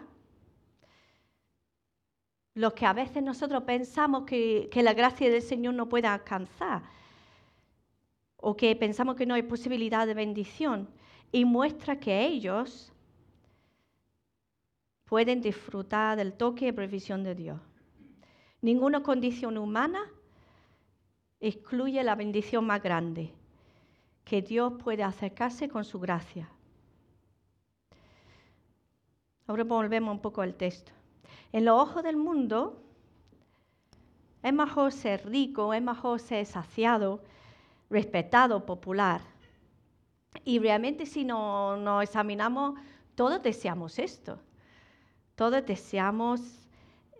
lo 2.60 2.76
que 2.76 2.86
a 2.86 2.92
veces 2.92 3.24
nosotros 3.24 3.64
pensamos 3.64 4.26
que, 4.26 4.70
la 4.84 4.94
gracia 4.94 5.32
del 5.32 5.42
Señor 5.42 5.76
no 5.76 5.88
puede 5.88 6.08
alcanzar, 6.08 6.82
o 8.36 8.58
que 8.58 8.76
pensamos 8.76 9.16
que 9.16 9.26
no 9.26 9.34
hay 9.34 9.44
posibilidad 9.44 10.06
de 10.06 10.14
bendición, 10.14 10.90
y 11.32 11.46
muestra 11.46 12.02
que 12.02 12.26
ellos 12.26 12.92
pueden 15.06 15.40
disfrutar 15.40 16.18
del 16.18 16.34
toque 16.34 16.68
y 16.68 16.72
previsión 16.74 17.24
de 17.24 17.34
Dios. 17.34 17.62
Ninguna 18.62 19.04
condición 19.04 19.58
humana 19.58 20.02
excluye 21.40 22.04
la 22.04 22.16
bendición 22.16 22.66
más 22.66 22.84
grande, 22.84 23.32
que 24.26 24.42
Dios 24.42 24.74
puede 24.84 25.04
acercarse 25.04 25.70
con 25.70 25.86
su 25.86 25.98
gracia. 25.98 26.50
Ahora 29.48 29.64
volvemos 29.64 30.14
un 30.14 30.20
poco 30.20 30.42
al 30.42 30.56
texto. 30.56 30.99
En 31.52 31.66
los 31.66 31.80
ojos 31.80 32.04
del 32.04 32.18
mundo 32.18 32.82
es 34.42 34.54
mejor 34.54 34.92
ser 34.92 35.28
rico, 35.30 35.74
es 35.74 35.82
mejor 35.82 36.20
ser 36.20 36.46
saciado, 36.46 37.22
respetado, 37.90 38.66
popular. 38.66 39.22
Y 40.46 40.60
realmente 40.60 41.06
si 41.06 41.26
nos 41.26 41.80
no 41.80 42.02
examinamos, 42.02 42.80
todos 43.16 43.42
deseamos 43.44 44.00
esto. 44.00 44.40
Todos 45.36 45.66
deseamos 45.66 46.70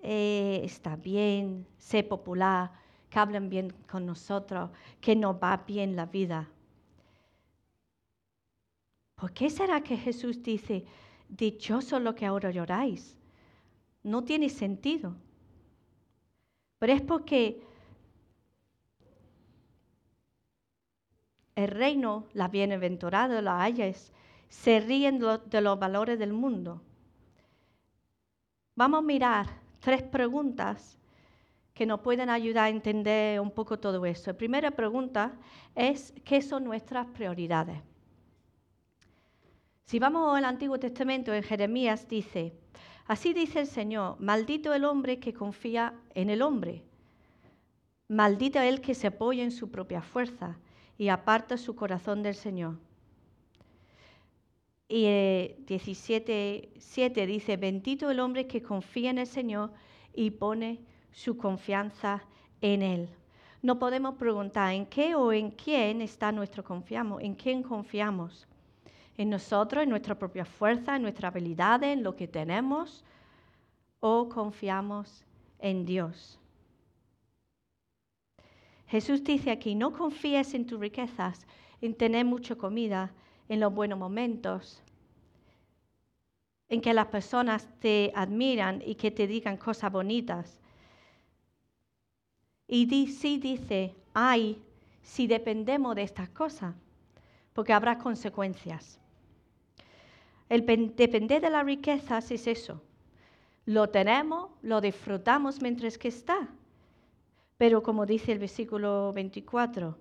eh, 0.02 0.62
estar 0.64 1.00
bien, 1.00 1.68
ser 1.78 2.08
popular, 2.08 2.72
que 3.10 3.20
hablen 3.20 3.50
bien 3.50 3.74
con 3.90 4.06
nosotros, 4.06 4.70
que 5.02 5.16
nos 5.16 5.36
va 5.36 5.58
bien 5.68 5.96
la 5.96 6.06
vida. 6.06 6.48
¿Por 9.16 9.34
qué 9.34 9.50
será 9.50 9.82
que 9.82 9.98
Jesús 9.98 10.42
dice, 10.42 10.86
dichoso 11.28 12.00
lo 12.00 12.16
que 12.16 12.26
ahora 12.26 12.52
lloráis? 12.52 13.19
No 14.04 14.24
tiene 14.24 14.50
sentido. 14.50 15.16
Pero 16.80 16.94
es 16.94 17.02
porque 17.02 17.62
el 21.56 21.68
reino, 21.68 22.28
la 22.34 22.48
bienaventurada, 22.48 23.42
las 23.42 23.62
hayas, 23.62 24.14
se 24.48 24.80
ríen 24.80 25.20
de 25.20 25.62
los 25.62 25.78
valores 25.78 26.18
del 26.18 26.34
mundo. 26.34 26.82
Vamos 28.76 29.00
a 29.00 29.02
mirar 29.02 29.48
tres 29.80 30.02
preguntas 30.04 30.98
que 31.74 31.86
nos 31.86 32.00
pueden 32.02 32.30
ayudar 32.30 32.66
a 32.66 32.70
entender 32.70 33.40
un 33.40 33.52
poco 33.52 33.80
todo 33.80 34.06
eso. 34.06 34.32
La 34.32 34.38
primera 34.38 34.72
pregunta 34.72 35.34
es, 35.76 36.14
¿qué 36.26 36.42
son 36.42 36.64
nuestras 36.64 37.06
prioridades? 37.08 37.82
Si 39.86 39.98
vamos 39.98 40.38
al 40.38 40.46
Antiguo 40.46 40.78
Testamento, 40.78 41.34
en 41.34 41.42
Jeremías 41.44 42.08
dice, 42.08 42.54
así 43.10 43.34
dice 43.34 43.60
el 43.60 43.68
Señor, 43.68 44.16
maldito 44.22 44.74
el 44.74 44.86
hombre 44.86 45.20
que 45.20 45.34
confía 45.34 45.94
en 46.14 46.30
el 46.30 46.42
hombre, 46.42 46.84
maldito 48.08 48.62
el 48.62 48.80
que 48.80 48.94
se 48.94 49.08
apoya 49.08 49.44
en 49.44 49.52
su 49.52 49.70
propia 49.70 50.02
fuerza 50.02 50.58
y 50.96 51.10
aparta 51.10 51.58
su 51.58 51.76
corazón 51.76 52.22
del 52.22 52.36
Señor. 52.36 52.78
Y 54.88 55.06
17.7 55.06 57.18
eh, 57.18 57.28
dice, 57.28 57.58
bendito 57.58 58.12
el 58.12 58.20
hombre 58.20 58.46
que 58.46 58.62
confía 58.62 59.10
en 59.10 59.18
el 59.18 59.28
Señor 59.28 59.72
y 60.14 60.30
pone 60.30 60.80
su 61.12 61.36
confianza 61.36 62.24
en 62.62 62.84
Él. 62.84 63.10
No 63.64 63.80
podemos 63.80 64.16
preguntar 64.16 64.74
en 64.74 64.86
qué 64.86 65.16
o 65.16 65.34
en 65.34 65.50
quién 65.50 66.02
está 66.02 66.32
nuestro 66.32 66.64
confiamos, 66.64 67.24
en 67.24 67.34
quién 67.34 67.64
confiamos. 67.64 68.48
En 69.20 69.30
nosotros, 69.30 69.84
en 69.84 69.90
nuestra 69.90 70.18
propia 70.18 70.46
fuerza, 70.46 70.96
en 70.96 71.02
nuestra 71.02 71.28
habilidad, 71.28 71.84
en 71.84 72.04
lo 72.04 72.16
que 72.16 72.26
tenemos, 72.26 73.04
o 74.00 74.30
confiamos 74.30 75.26
en 75.60 75.86
Dios. 75.86 76.40
Jesús 78.88 79.22
dice 79.22 79.52
aquí, 79.52 79.76
no 79.76 79.92
confíes 79.92 80.54
en 80.54 80.66
tus 80.66 80.80
riquezas, 80.80 81.46
en 81.82 81.96
tener 81.96 82.24
mucha 82.24 82.56
comida, 82.56 83.12
en 83.50 83.60
los 83.60 83.74
buenos 83.74 84.00
momentos, 84.00 84.82
en 86.70 86.80
que 86.80 86.94
las 86.94 87.08
personas 87.08 87.68
te 87.82 88.14
admiran 88.16 88.82
y 88.86 88.96
que 88.96 89.12
te 89.12 89.28
digan 89.28 89.58
cosas 89.58 89.92
bonitas. 89.92 90.62
Y 92.70 92.88
sí 93.08 93.38
dice, 93.38 93.94
ay, 94.14 94.64
si 95.02 95.28
dependemos 95.28 95.94
de 95.98 96.04
estas 96.04 96.30
cosas, 96.30 96.74
porque 97.52 97.74
habrá 97.74 97.98
consecuencias. 97.98 98.98
El 100.50 100.66
depender 100.66 101.42
de 101.42 101.50
las 101.50 101.64
riquezas 101.64 102.32
es 102.32 102.48
eso. 102.48 102.82
Lo 103.66 103.90
tenemos, 103.90 104.50
lo 104.64 104.82
disfrutamos 104.82 105.62
mientras 105.62 105.98
que 105.98 106.08
está. 106.08 106.50
Pero 107.58 107.84
como 107.84 108.06
dice 108.06 108.32
el 108.32 108.40
versículo 108.40 109.14
24, 109.14 109.96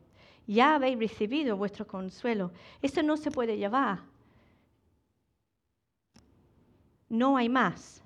ya 0.46 0.76
habéis 0.76 0.98
recibido 0.98 1.56
vuestro 1.56 1.86
consuelo. 1.86 2.50
Esto 2.80 3.02
no 3.02 3.18
se 3.18 3.30
puede 3.30 3.58
llevar. 3.58 4.00
No 7.10 7.36
hay 7.36 7.50
más. 7.50 8.02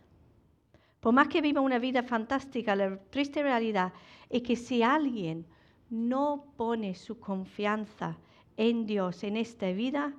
Por 0.99 1.13
más 1.13 1.29
que 1.29 1.41
viva 1.41 1.61
una 1.61 1.79
vida 1.79 2.03
fantástica, 2.03 2.75
la 2.75 2.97
triste 3.11 3.43
realidad 3.43 3.93
es 4.29 4.43
que 4.43 4.57
si 4.57 4.83
alguien 4.83 5.47
no 5.91 6.47
pone 6.57 6.95
su 6.95 7.21
confianza 7.21 8.17
en 8.57 8.87
Dios 8.87 9.23
en 9.23 9.37
esta 9.37 9.71
vida, 9.73 10.13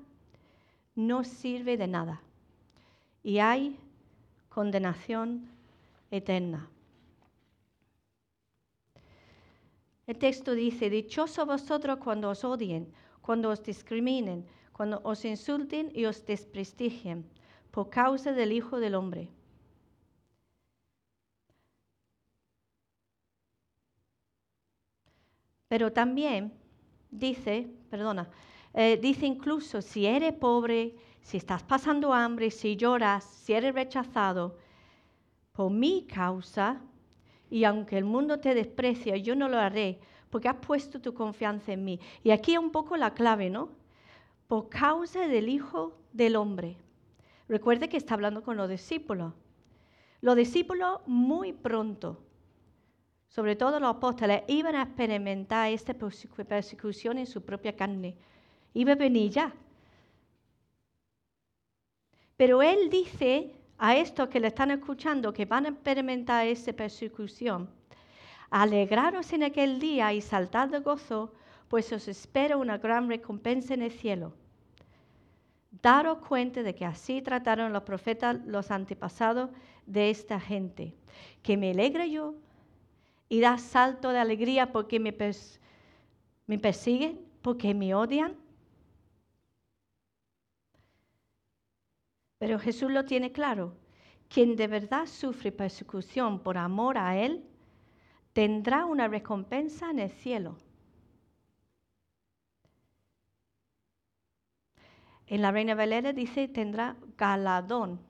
no 0.96 1.24
sirve 1.24 1.78
de 1.78 1.88
nada. 1.88 2.22
Y 3.24 3.40
hay 3.40 3.80
condenación 4.50 5.50
eterna. 6.12 6.70
El 10.06 10.18
texto 10.18 10.54
dice, 10.54 10.90
dichoso 10.90 11.46
vosotros 11.46 11.98
cuando 11.98 12.30
os 12.30 12.44
odien, 12.44 12.94
cuando 13.22 13.50
os 13.50 13.64
discriminen, 13.64 14.46
cuando 14.74 15.00
os 15.04 15.24
insulten 15.24 15.92
y 15.96 16.06
os 16.06 16.26
desprestigien, 16.26 17.26
por 17.72 17.90
causa 17.90 18.34
del 18.34 18.52
Hijo 18.52 18.80
del 18.80 18.96
Hombre. 18.96 19.30
Pero 25.70 25.92
también 25.92 26.54
dice, 27.10 27.68
perdona, 27.90 28.30
eh, 28.74 28.98
dice 29.01 29.25
incluso 29.25 29.82
si 29.82 30.06
eres 30.06 30.34
pobre, 30.34 30.96
si 31.22 31.38
estás 31.38 31.63
pasando 31.63 32.13
hambre, 32.13 32.51
si 32.51 32.75
lloras, 32.75 33.24
si 33.24 33.53
eres 33.53 33.74
rechazado, 33.74 34.58
por 35.51 35.72
mi 35.72 36.06
causa, 36.06 36.82
y 37.50 37.65
aunque 37.65 37.98
el 37.98 38.06
mundo 38.06 38.39
te 38.39 38.56
desprecia, 38.56 39.15
yo 39.18 39.36
no 39.36 39.48
lo 39.48 39.60
haré, 39.60 40.00
porque 40.32 40.50
has 40.50 40.56
puesto 40.56 41.00
tu 41.00 41.13
confianza 41.13 41.72
en 41.72 41.86
mí. 41.86 42.00
Y 42.24 42.32
aquí 42.32 42.53
es 42.53 42.60
un 42.60 42.72
poco 42.72 42.98
la 42.98 43.13
clave, 43.13 43.51
¿no? 43.51 43.70
Por 44.48 44.70
causa 44.70 45.27
del 45.27 45.50
Hijo 45.50 45.96
del 46.12 46.36
Hombre. 46.36 46.77
Recuerde 47.48 47.89
que 47.89 47.98
está 47.98 48.15
hablando 48.15 48.42
con 48.42 48.58
los 48.58 48.68
discípulos. 48.68 49.34
Los 50.22 50.36
discípulos 50.36 51.01
muy 51.06 51.53
pronto, 51.53 52.24
sobre 53.27 53.56
todo 53.56 53.80
los 53.80 53.96
apóstoles, 53.96 54.44
iban 54.48 54.75
a 54.75 54.84
experimentar 54.84 55.72
esta 55.72 55.94
persecución 55.94 57.20
en 57.20 57.27
su 57.27 57.44
propia 57.44 57.75
carne. 57.75 58.15
Iba 58.74 58.94
a 58.94 58.96
venir 58.96 59.32
ya. 59.32 59.53
Pero 62.38 62.62
Él 62.62 62.89
dice 62.89 63.51
a 63.77 63.96
estos 63.96 64.30
que 64.30 64.39
le 64.39 64.48
están 64.48 64.72
escuchando 64.72 65.34
que 65.34 65.46
van 65.46 65.65
a 65.65 65.70
experimentar 65.70 66.48
esa 66.48 66.74
persecución, 66.74 67.70
alegraros 68.50 69.34
en 69.34 69.44
aquel 69.44 69.80
día 69.80 70.13
y 70.13 70.22
saltad 70.22 70.70
de 70.70 70.80
gozo, 70.80 71.34
pues 71.68 71.92
os 71.92 72.08
espera 72.08 72.58
una 72.58 72.77
gran 72.77 73.10
recompensa 73.10 73.74
en 73.74 73.82
el 73.82 73.92
cielo. 73.92 74.34
Daros 75.82 76.20
cuenta 76.20 76.62
de 76.62 76.75
que 76.75 76.86
así 76.86 77.22
trataron 77.22 77.74
los 77.74 77.84
profetas, 77.84 78.38
los 78.46 78.70
antepasados 78.72 79.50
de 79.86 80.10
esta 80.10 80.39
gente. 80.39 80.94
Que 81.42 81.58
me 81.58 81.72
alegre 81.72 82.12
yo 82.12 82.36
y 83.27 83.39
da 83.39 83.58
salto 83.58 84.10
de 84.10 84.20
alegría 84.20 84.72
porque 84.72 85.00
me, 85.00 85.15
me 86.46 86.60
persiguen, 86.60 87.20
porque 87.42 87.74
me 87.74 87.96
odian. 87.96 88.36
Pero 92.44 92.60
Jesús 92.60 92.92
lo 92.92 93.06
tiene 93.06 93.32
claro. 93.32 93.74
Quien 94.27 94.58
de 94.58 94.68
verdad 94.68 95.06
sufre 95.06 95.53
persecución 95.53 96.40
por 96.40 96.58
amor 96.58 96.98
a 96.98 97.18
Él, 97.18 97.42
tendrá 98.34 98.86
una 98.86 99.08
recompensa 99.08 99.90
en 99.90 100.00
el 100.00 100.12
cielo. 100.12 100.58
En 105.25 105.42
la 105.42 105.53
Reina 105.53 105.74
Valera 105.74 106.12
dice 106.12 106.50
tendrá 106.50 106.98
galadón 107.18 108.01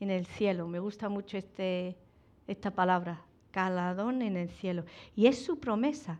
en 0.00 0.10
el 0.10 0.24
cielo. 0.24 0.66
Me 0.66 0.78
gusta 0.78 1.10
mucho 1.10 1.36
este, 1.36 1.98
esta 2.46 2.70
palabra, 2.70 3.26
galadón 3.52 4.22
en 4.22 4.38
el 4.38 4.48
cielo. 4.48 4.86
Y 5.14 5.26
es 5.26 5.44
su 5.44 5.60
promesa. 5.60 6.18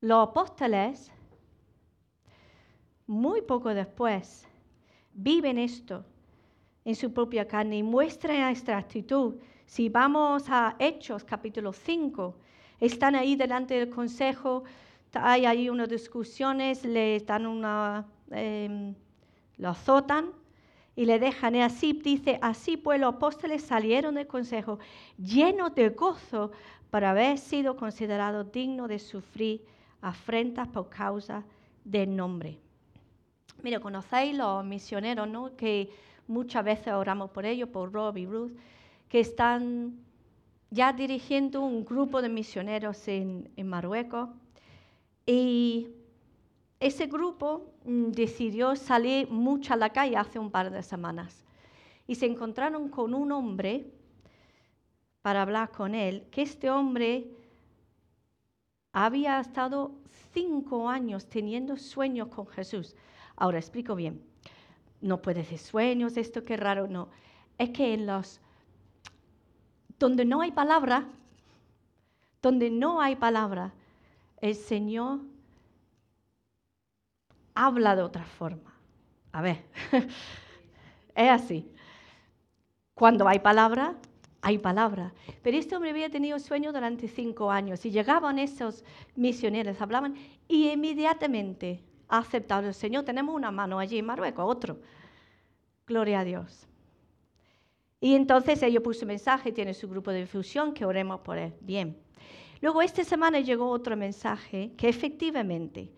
Los 0.00 0.26
apóstoles, 0.26 1.12
muy 3.06 3.42
poco 3.42 3.74
después, 3.74 4.48
viven 5.16 5.58
esto 5.58 6.04
en 6.84 6.94
su 6.94 7.12
propia 7.12 7.48
carne 7.48 7.78
y 7.78 7.82
muestran 7.82 8.52
esta 8.52 8.76
actitud. 8.76 9.34
Si 9.64 9.88
vamos 9.88 10.44
a 10.48 10.76
Hechos 10.78 11.24
capítulo 11.24 11.72
5, 11.72 12.34
están 12.78 13.16
ahí 13.16 13.34
delante 13.34 13.74
del 13.74 13.90
consejo, 13.90 14.62
hay 15.14 15.46
ahí 15.46 15.68
unas 15.70 15.88
discusiones, 15.88 16.84
le 16.84 17.18
dan 17.20 17.46
una, 17.46 18.06
em, 18.30 18.94
lo 19.56 19.70
azotan 19.70 20.30
y 20.94 21.06
le 21.06 21.18
dejan. 21.18 21.54
Y 21.56 21.62
así 21.62 21.94
dice, 21.94 22.38
así 22.42 22.76
pues 22.76 23.00
los 23.00 23.14
apóstoles 23.14 23.62
salieron 23.62 24.14
del 24.14 24.26
consejo 24.26 24.78
llenos 25.16 25.74
de 25.74 25.88
gozo 25.88 26.52
para 26.90 27.10
haber 27.10 27.38
sido 27.38 27.76
considerados 27.76 28.52
dignos 28.52 28.88
de 28.88 28.98
sufrir 28.98 29.64
afrentas 30.02 30.68
por 30.68 30.88
causa 30.90 31.42
del 31.84 32.14
nombre. 32.14 32.58
Mira, 33.62 33.80
conocéis 33.80 34.36
los 34.36 34.64
misioneros, 34.64 35.28
¿no? 35.28 35.56
Que 35.56 35.90
muchas 36.28 36.64
veces 36.64 36.92
oramos 36.92 37.30
por 37.30 37.46
ellos, 37.46 37.68
por 37.68 37.92
Rob 37.92 38.16
y 38.16 38.26
Ruth, 38.26 38.52
que 39.08 39.20
están 39.20 39.98
ya 40.70 40.92
dirigiendo 40.92 41.62
un 41.62 41.84
grupo 41.84 42.20
de 42.22 42.28
misioneros 42.28 43.08
en, 43.08 43.50
Marruecos. 43.64 44.28
Y 45.24 45.88
ese 46.80 47.06
grupo 47.06 47.72
mm, 47.84 48.10
decidió 48.10 48.76
salir 48.76 49.28
mucho 49.30 49.74
a 49.74 49.76
la 49.76 49.90
calle 49.90 50.16
hace 50.16 50.38
un 50.38 50.50
par 50.50 50.70
de 50.70 50.82
semanas. 50.82 51.44
Y 52.06 52.14
se 52.14 52.26
encontraron 52.26 52.88
con 52.88 53.14
un 53.14 53.32
hombre 53.32 53.90
para 55.22 55.42
hablar 55.42 55.72
con 55.72 55.94
él, 55.94 56.26
que 56.30 56.42
este 56.42 56.70
hombre 56.70 57.28
había 58.92 59.40
estado 59.40 59.92
cinco 60.32 60.88
años 60.88 61.28
teniendo 61.28 61.76
sueños 61.76 62.28
con 62.28 62.46
Jesús. 62.46 62.94
Ahora 63.36 63.58
explico 63.58 63.94
bien. 63.94 64.22
No 65.00 65.20
puede 65.20 65.44
ser 65.44 65.58
sueños, 65.58 66.16
esto 66.16 66.44
qué 66.44 66.56
raro, 66.56 66.88
no. 66.88 67.08
Es 67.58 67.70
que 67.70 67.94
en 67.94 68.06
los 68.06 68.40
donde 69.98 70.24
no 70.24 70.40
hay 70.40 70.52
palabra, 70.52 71.06
donde 72.42 72.70
no 72.70 73.00
hay 73.00 73.16
palabra, 73.16 73.72
el 74.40 74.54
Señor 74.54 75.20
habla 77.54 77.96
de 77.96 78.02
otra 78.02 78.24
forma. 78.24 78.74
A 79.32 79.42
ver, 79.42 79.64
es 81.14 81.30
así. 81.30 81.70
Cuando 82.94 83.28
hay 83.28 83.38
palabra, 83.40 83.96
hay 84.42 84.58
palabra. 84.58 85.12
Pero 85.42 85.56
este 85.56 85.74
hombre 85.74 85.90
había 85.90 86.10
tenido 86.10 86.38
sueño 86.38 86.72
durante 86.72 87.08
cinco 87.08 87.50
años 87.50 87.84
y 87.84 87.90
llegaban 87.90 88.38
esos 88.38 88.84
misioneros, 89.14 89.80
hablaban 89.80 90.14
y 90.48 90.70
inmediatamente 90.70 91.82
ha 92.08 92.18
aceptado 92.18 92.66
el 92.66 92.74
Señor. 92.74 93.04
Tenemos 93.04 93.34
una 93.34 93.50
mano 93.50 93.78
allí 93.78 93.98
en 93.98 94.06
Marruecos, 94.06 94.44
otro. 94.46 94.78
Gloria 95.86 96.20
a 96.20 96.24
Dios. 96.24 96.66
Y 98.00 98.14
entonces 98.14 98.62
ellos 98.62 98.82
puso 98.82 99.06
mensaje, 99.06 99.52
tiene 99.52 99.74
su 99.74 99.88
grupo 99.88 100.10
de 100.10 100.20
difusión, 100.20 100.74
que 100.74 100.84
oremos 100.84 101.20
por 101.20 101.38
él. 101.38 101.54
Bien. 101.60 101.96
Luego 102.60 102.82
esta 102.82 103.04
semana 103.04 103.40
llegó 103.40 103.68
otro 103.68 103.96
mensaje 103.96 104.72
que 104.76 104.88
efectivamente 104.88 105.92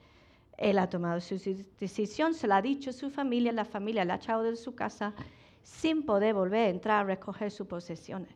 él 0.56 0.78
ha 0.78 0.88
tomado 0.88 1.20
su 1.20 1.36
decisión, 1.78 2.34
se 2.34 2.48
la 2.48 2.56
ha 2.56 2.62
dicho 2.62 2.92
su 2.92 3.10
familia, 3.10 3.52
la 3.52 3.64
familia 3.64 4.04
la 4.04 4.14
ha 4.14 4.16
echado 4.16 4.42
de 4.42 4.56
su 4.56 4.74
casa 4.74 5.14
sin 5.62 6.04
poder 6.04 6.34
volver 6.34 6.66
a 6.66 6.70
entrar 6.70 7.04
a 7.04 7.08
recoger 7.08 7.50
sus 7.50 7.66
posesiones. 7.66 8.34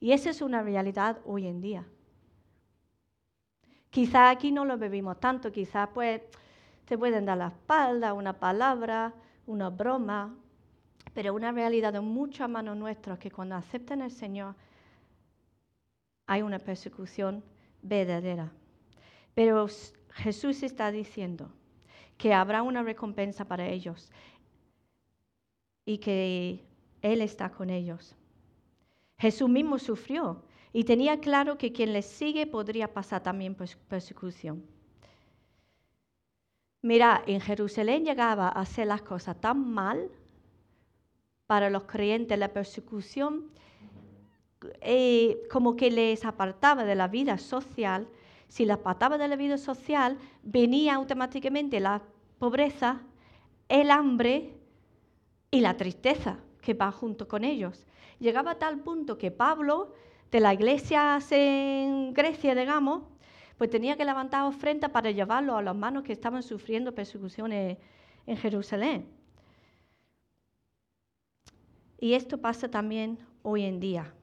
Y 0.00 0.12
esa 0.12 0.30
es 0.30 0.40
una 0.40 0.62
realidad 0.62 1.18
hoy 1.24 1.46
en 1.46 1.60
día. 1.60 1.86
Quizá 3.90 4.30
aquí 4.30 4.52
no 4.52 4.64
lo 4.64 4.78
bebimos 4.78 5.18
tanto, 5.18 5.50
quizá 5.50 5.90
pues 5.90 6.22
te 6.88 6.96
pueden 6.96 7.26
dar 7.26 7.36
la 7.36 7.48
espalda, 7.48 8.14
una 8.14 8.32
palabra, 8.32 9.12
una 9.46 9.68
broma, 9.68 10.34
pero 11.12 11.34
una 11.34 11.52
realidad 11.52 11.92
de 11.92 12.00
mucha 12.00 12.48
mano 12.48 12.74
nuestra 12.74 13.14
es 13.14 13.20
que 13.20 13.30
cuando 13.30 13.56
aceptan 13.56 14.00
al 14.00 14.10
Señor 14.10 14.54
hay 16.26 16.40
una 16.40 16.58
persecución 16.58 17.44
verdadera. 17.82 18.50
Pero 19.34 19.66
Jesús 20.14 20.62
está 20.62 20.90
diciendo 20.90 21.52
que 22.16 22.32
habrá 22.32 22.62
una 22.62 22.82
recompensa 22.82 23.44
para 23.44 23.68
ellos 23.68 24.10
y 25.84 25.98
que 25.98 26.64
Él 27.02 27.20
está 27.20 27.50
con 27.50 27.68
ellos. 27.68 28.16
Jesús 29.18 29.48
mismo 29.50 29.78
sufrió 29.78 30.42
Y 30.72 30.84
tenía 30.84 31.20
claro 31.20 31.58
que 31.58 31.72
quien 31.72 31.92
le 31.92 32.02
sigue 32.02 32.46
podría 32.46 32.94
pasar 32.94 33.22
también 33.22 33.54
persecución. 33.54 34.77
Mira, 36.82 37.22
en 37.26 37.40
Jerusalén 37.40 38.04
llegaba 38.04 38.48
a 38.48 38.60
hacer 38.60 38.86
las 38.86 39.02
cosas 39.02 39.40
tan 39.40 39.68
mal 39.72 40.10
para 41.46 41.70
los 41.70 41.84
creyentes, 41.84 42.38
la 42.38 42.52
persecución 42.52 43.50
eh, 44.80 45.42
como 45.50 45.76
que 45.76 45.90
les 45.90 46.24
apartaba 46.24 46.84
de 46.84 46.94
la 46.94 47.08
vida 47.08 47.38
social. 47.38 48.08
Si 48.48 48.64
les 48.64 48.76
apartaba 48.76 49.18
de 49.18 49.28
la 49.28 49.36
vida 49.36 49.58
social, 49.58 50.18
venía 50.42 50.94
automáticamente 50.94 51.80
la 51.80 52.02
pobreza, 52.38 53.02
el 53.68 53.90
hambre 53.90 54.54
y 55.50 55.60
la 55.60 55.76
tristeza 55.76 56.38
que 56.60 56.74
va 56.74 56.92
junto 56.92 57.26
con 57.26 57.44
ellos. 57.44 57.86
Llegaba 58.20 58.52
a 58.52 58.58
tal 58.58 58.78
punto 58.80 59.18
que 59.18 59.30
Pablo, 59.30 59.94
de 60.30 60.40
la 60.40 60.54
iglesia 60.54 61.18
en 61.30 62.12
Grecia, 62.12 62.54
digamos, 62.54 63.02
pues 63.58 63.70
tenía 63.70 63.96
que 63.96 64.04
levantar 64.04 64.44
ofrenda 64.44 64.88
para 64.88 65.10
llevarlo 65.10 65.56
a 65.56 65.62
los 65.62 65.76
manos 65.76 66.04
que 66.04 66.12
estaban 66.12 66.44
sufriendo 66.44 66.94
persecuciones 66.94 67.76
en 68.24 68.36
Jerusalén. 68.36 69.08
Y 71.98 72.14
esto 72.14 72.38
pasa 72.38 72.70
también 72.70 73.18
hoy 73.42 73.64
en 73.64 73.80
día. 73.80 74.14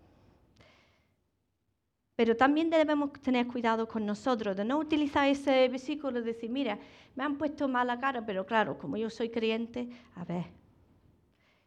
Pero 2.15 2.37
también 2.37 2.69
debemos 2.69 3.11
tener 3.21 3.45
cuidado 3.45 3.89
con 3.89 4.05
nosotros, 4.05 4.55
de 4.55 4.63
no 4.63 4.77
utilizar 4.77 5.27
ese 5.27 5.67
versículo 5.67 6.13
de 6.13 6.21
decir, 6.21 6.49
mira, 6.49 6.79
me 7.13 7.25
han 7.25 7.37
puesto 7.37 7.67
mala 7.67 7.99
cara, 7.99 8.25
pero 8.25 8.45
claro, 8.45 8.77
como 8.77 8.95
yo 8.95 9.09
soy 9.09 9.29
creyente, 9.29 9.89
a 10.15 10.23
ver, 10.23 10.45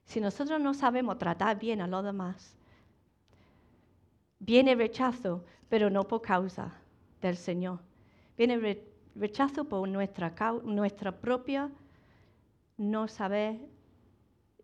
si 0.05 0.23
nosotros 0.23 0.59
no 0.59 0.73
sabemos 0.73 1.19
tratar 1.19 1.59
bien 1.59 1.83
a 1.83 1.87
los 1.87 2.03
demás, 2.03 2.57
viene 4.39 4.75
rechazo, 4.75 5.45
pero 5.69 5.91
no 5.91 6.09
por 6.09 6.23
causa 6.23 6.75
del 7.21 7.37
Señor. 7.37 7.81
Viene 8.37 8.81
rechazo 9.15 9.65
por 9.65 9.89
nuestra, 9.89 10.35
nuestra 10.65 11.13
propia 11.13 11.71
no 12.77 13.09
saber 13.09 13.59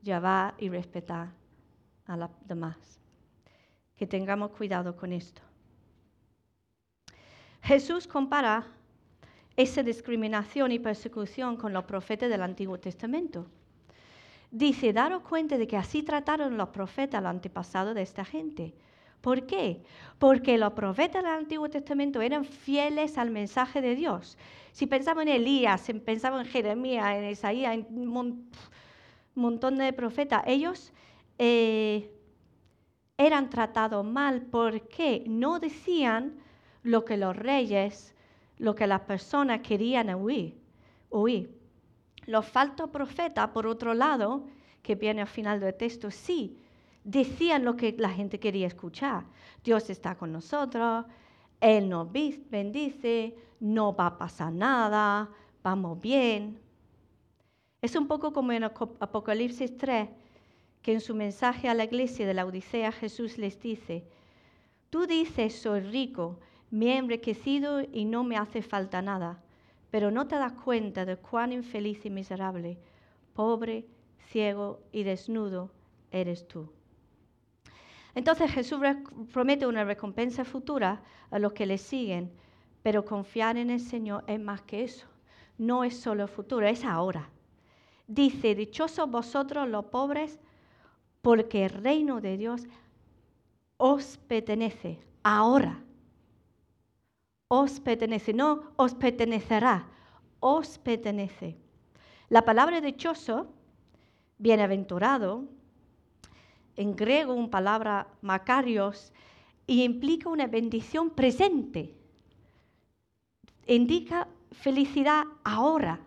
llevar 0.02 0.54
y 0.58 0.68
respetar 0.68 1.32
a 2.06 2.16
los 2.16 2.30
demás. 2.46 3.00
Que 3.96 4.06
tengamos 4.06 4.50
cuidado 4.50 4.96
con 4.96 5.12
esto. 5.12 5.42
Jesús 7.62 8.06
compara 8.06 8.66
esa 9.56 9.82
discriminación 9.82 10.72
y 10.72 10.78
persecución 10.78 11.56
con 11.56 11.72
los 11.72 11.84
profetas 11.84 12.28
del 12.28 12.42
Antiguo 12.42 12.78
Testamento. 12.78 13.46
Dice, 14.50 14.92
daros 14.92 15.22
cuenta 15.22 15.56
de 15.58 15.66
que 15.66 15.76
así 15.76 16.02
trataron 16.02 16.56
los 16.56 16.68
profetas 16.68 17.22
los 17.22 17.30
antepasados 17.30 17.94
de 17.94 18.02
esta 18.02 18.24
gente. 18.24 18.74
¿Por 19.24 19.46
qué? 19.46 19.80
Porque 20.18 20.58
los 20.58 20.74
profetas 20.74 21.22
del 21.22 21.32
Antiguo 21.32 21.70
Testamento 21.70 22.20
eran 22.20 22.44
fieles 22.44 23.16
al 23.16 23.30
mensaje 23.30 23.80
de 23.80 23.94
Dios. 23.94 24.37
Si 24.70 24.87
pensamos 24.87 25.22
en 25.22 25.30
Elías, 25.30 25.90
pensamos 26.04 26.42
en 26.42 26.46
Jeremías, 26.46 27.16
en 27.16 27.30
Isaías, 27.30 27.72
en 27.72 27.87
un 27.90 28.50
montón 29.34 29.78
de 29.78 29.94
profetas, 29.94 30.42
ellos 30.46 30.92
eh, 31.38 32.12
eran 33.16 33.48
tratados 33.48 34.04
mal 34.04 34.42
porque 34.42 35.24
no 35.26 35.58
decían 35.58 36.34
lo 36.82 37.06
que 37.06 37.16
los 37.16 37.34
reyes, 37.34 38.14
lo 38.58 38.74
que 38.74 38.87
las 38.87 39.00
personas 39.00 39.62
querían 39.62 40.10
oír. 40.10 40.60
oír. 41.08 41.58
Los 42.26 42.44
falsos 42.44 42.90
profetas, 42.90 43.48
por 43.48 43.66
otro 43.66 43.94
lado, 43.94 44.44
que 44.82 44.96
viene 44.96 45.22
al 45.22 45.28
final 45.28 45.60
del 45.60 45.74
texto, 45.74 46.10
sí, 46.10 46.58
decían 47.04 47.64
lo 47.64 47.76
que 47.76 47.94
la 47.98 48.08
gente 48.08 48.40
quería 48.40 48.66
escuchar. 48.66 49.24
Dios 49.62 49.88
está 49.90 50.16
con 50.16 50.32
nosotros, 50.32 51.04
Él 51.60 51.88
nos 51.88 52.10
bendice, 52.10 53.36
no 53.60 53.94
va 53.94 54.06
a 54.06 54.18
pasar 54.18 54.52
nada, 54.52 55.30
vamos 55.62 56.00
bien. 56.00 56.58
Es 57.80 57.94
un 57.94 58.08
poco 58.08 58.32
como 58.32 58.52
en 58.52 58.64
Apocalipsis 58.64 59.76
3, 59.76 60.08
que 60.82 60.92
en 60.94 61.00
su 61.00 61.14
mensaje 61.14 61.68
a 61.68 61.74
la 61.74 61.84
iglesia 61.84 62.26
de 62.26 62.34
la 62.34 62.46
Odisea 62.46 62.92
Jesús 62.92 63.38
les 63.38 63.60
dice, 63.60 64.06
tú 64.90 65.06
dices 65.06 65.54
soy 65.54 65.80
rico, 65.80 66.40
me 66.70 66.94
he 66.94 66.96
enriquecido 66.96 67.82
y 67.82 68.04
no 68.04 68.24
me 68.24 68.36
hace 68.36 68.62
falta 68.62 69.00
nada, 69.00 69.42
pero 69.90 70.10
no 70.10 70.26
te 70.26 70.36
das 70.36 70.52
cuenta 70.52 71.04
de 71.04 71.16
cuán 71.16 71.52
infeliz 71.52 72.04
y 72.04 72.10
miserable, 72.10 72.78
pobre, 73.34 73.86
ciego 74.28 74.80
y 74.92 75.04
desnudo 75.04 75.70
eres 76.10 76.48
tú. 76.48 76.70
Entonces 78.14 78.50
Jesús 78.50 78.81
promete 79.33 79.66
una 79.66 79.85
recompensa 79.85 80.44
futura 80.44 81.03
a 81.31 81.38
los 81.38 81.53
que 81.53 81.66
le 81.66 81.79
siguen, 81.79 82.33
pero 82.83 83.05
confiar 83.05 83.57
en 83.57 83.70
el 83.70 83.81
Señor 83.81 84.24
es 84.27 84.38
más 84.40 84.62
que 84.62 84.85
eso. 84.85 85.07
No 85.59 85.85
es 85.85 85.98
solo 85.98 86.29
futuro, 86.29 86.66
es 86.66 86.85
ahora. 86.85 87.31
Dice, 88.07 88.55
dichosos 88.55 89.11
vosotros 89.11 89.68
los 89.68 89.87
pobres, 89.87 90.38
porque 91.22 91.64
el 91.64 91.70
reino 91.70 92.20
de 92.20 92.37
Dios 92.37 92.66
os 93.79 94.18
pertenece 94.18 95.00
ahora. 95.22 95.83
Os 97.48 97.81
pertenece, 97.81 98.33
no 98.33 98.72
os 98.77 98.94
pertenecerá, 98.94 99.88
os 100.40 100.79
pertenece. 100.79 101.57
La 102.29 102.42
palabra 102.44 102.81
dichoso, 102.81 103.46
bienaventurado, 104.38 105.44
en 106.76 106.96
griego 106.96 107.34
una 107.34 107.50
palabra 107.50 108.08
macarios, 108.22 109.12
y 109.66 109.82
implica 109.82 110.28
una 110.28 110.46
bendición 110.46 111.10
presente. 111.10 111.94
Indica 113.66 114.28
felicidad 114.52 115.24
ahora. 115.42 116.00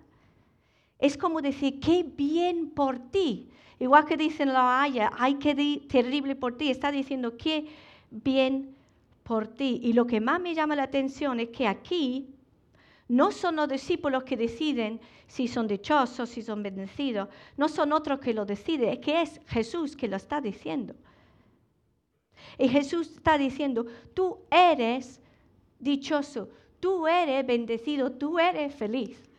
Es 0.99 1.17
como 1.17 1.41
decir, 1.41 1.79
qué 1.79 2.03
bien 2.03 2.69
por 2.69 2.99
ti. 2.99 3.49
Igual 3.79 4.05
que 4.05 4.17
dicen 4.17 4.53
la 4.53 4.81
Haya, 4.81 5.11
ay, 5.17 5.35
qué 5.35 5.55
terrible 5.87 6.35
por 6.35 6.57
ti. 6.57 6.69
Está 6.69 6.91
diciendo, 6.91 7.37
qué 7.37 7.67
bien 8.11 8.75
por 9.23 9.47
ti. 9.47 9.79
Y 9.83 9.93
lo 9.93 10.07
que 10.07 10.21
más 10.21 10.39
me 10.39 10.55
llama 10.55 10.75
la 10.75 10.83
atención 10.83 11.39
es 11.39 11.49
que 11.49 11.67
aquí 11.67 12.27
no 13.07 13.31
son 13.31 13.55
los 13.55 13.69
discípulos 13.69 14.23
que 14.23 14.35
deciden 14.35 14.99
si 15.27 15.47
son 15.47 15.67
dichosos, 15.67 16.29
si 16.29 16.41
son 16.41 16.61
bendecidos. 16.61 17.29
No 17.55 17.69
son 17.69 17.93
otros 17.93 18.19
que 18.19 18.33
lo 18.33 18.45
deciden, 18.45 18.89
es 18.89 18.99
que 18.99 19.21
es 19.21 19.41
Jesús 19.47 19.95
que 19.95 20.07
lo 20.07 20.17
está 20.17 20.41
diciendo. 20.41 20.93
Y 22.57 22.67
Jesús 22.67 23.11
está 23.11 23.37
diciendo, 23.37 23.85
tú 24.13 24.39
eres 24.51 25.21
dichoso, 25.79 26.49
tú 26.79 27.07
eres 27.07 27.45
bendecido, 27.45 28.11
tú 28.11 28.39
eres 28.39 28.75
feliz. 28.75 29.29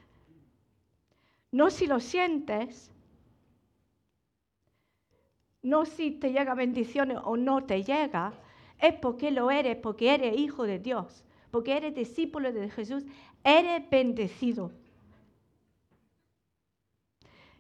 No 1.50 1.70
si 1.70 1.87
lo 1.87 2.00
sientes, 2.00 2.90
no 5.62 5.85
si 5.85 6.12
te 6.12 6.33
llega 6.33 6.54
bendiciones 6.54 7.18
o 7.24 7.37
no 7.37 7.64
te 7.64 7.83
llega, 7.83 8.33
es 8.78 8.94
porque 8.94 9.31
lo 9.31 9.50
eres, 9.50 9.76
porque 9.76 10.14
eres 10.14 10.38
hijo 10.38 10.64
de 10.64 10.78
Dios, 10.78 11.24
porque 11.50 11.76
eres 11.76 11.94
discípulo 11.94 12.52
de 12.52 12.70
Jesús, 12.70 13.04
eres 13.44 13.88
bendecido. 13.90 14.70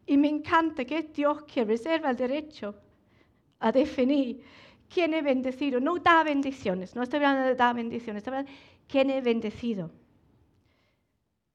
Y 0.06 0.16
me 0.16 0.28
encanta 0.28 0.84
que 0.84 0.98
es 0.98 1.12
Dios 1.12 1.42
que 1.44 1.64
reserva 1.64 2.10
el 2.10 2.16
derecho 2.16 2.74
a 3.60 3.72
definir 3.72 4.42
quién 4.92 5.14
es 5.14 5.22
bendecido. 5.22 5.80
No 5.80 5.96
da 5.98 6.24
bendiciones, 6.24 6.96
no 6.96 7.02
estoy 7.02 7.18
hablando 7.18 7.46
de 7.46 7.54
dar 7.54 7.74
bendiciones, 7.74 8.20
estoy 8.20 8.32
hablando 8.32 8.50
de 8.50 8.58
quién 8.88 9.10
es 9.10 9.22
bendecido. 9.22 9.90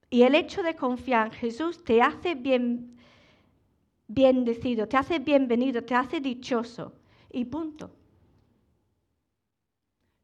Y 0.09 0.21
el 0.21 0.35
hecho 0.35 0.61
de 0.61 0.75
confiar 0.75 1.27
en 1.27 1.33
Jesús 1.33 1.83
te 1.83 2.01
hace 2.01 2.35
bien, 2.35 2.95
bendecido, 4.07 4.87
te 4.87 4.97
hace 4.97 5.17
bienvenido, 5.17 5.83
te 5.83 5.95
hace 5.95 6.19
dichoso. 6.19 6.93
Y 7.31 7.45
punto. 7.45 7.89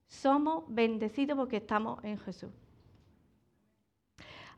Somos 0.09 0.63
bendecidos 0.67 1.37
porque 1.37 1.57
estamos 1.57 2.03
en 2.03 2.17
Jesús. 2.17 2.49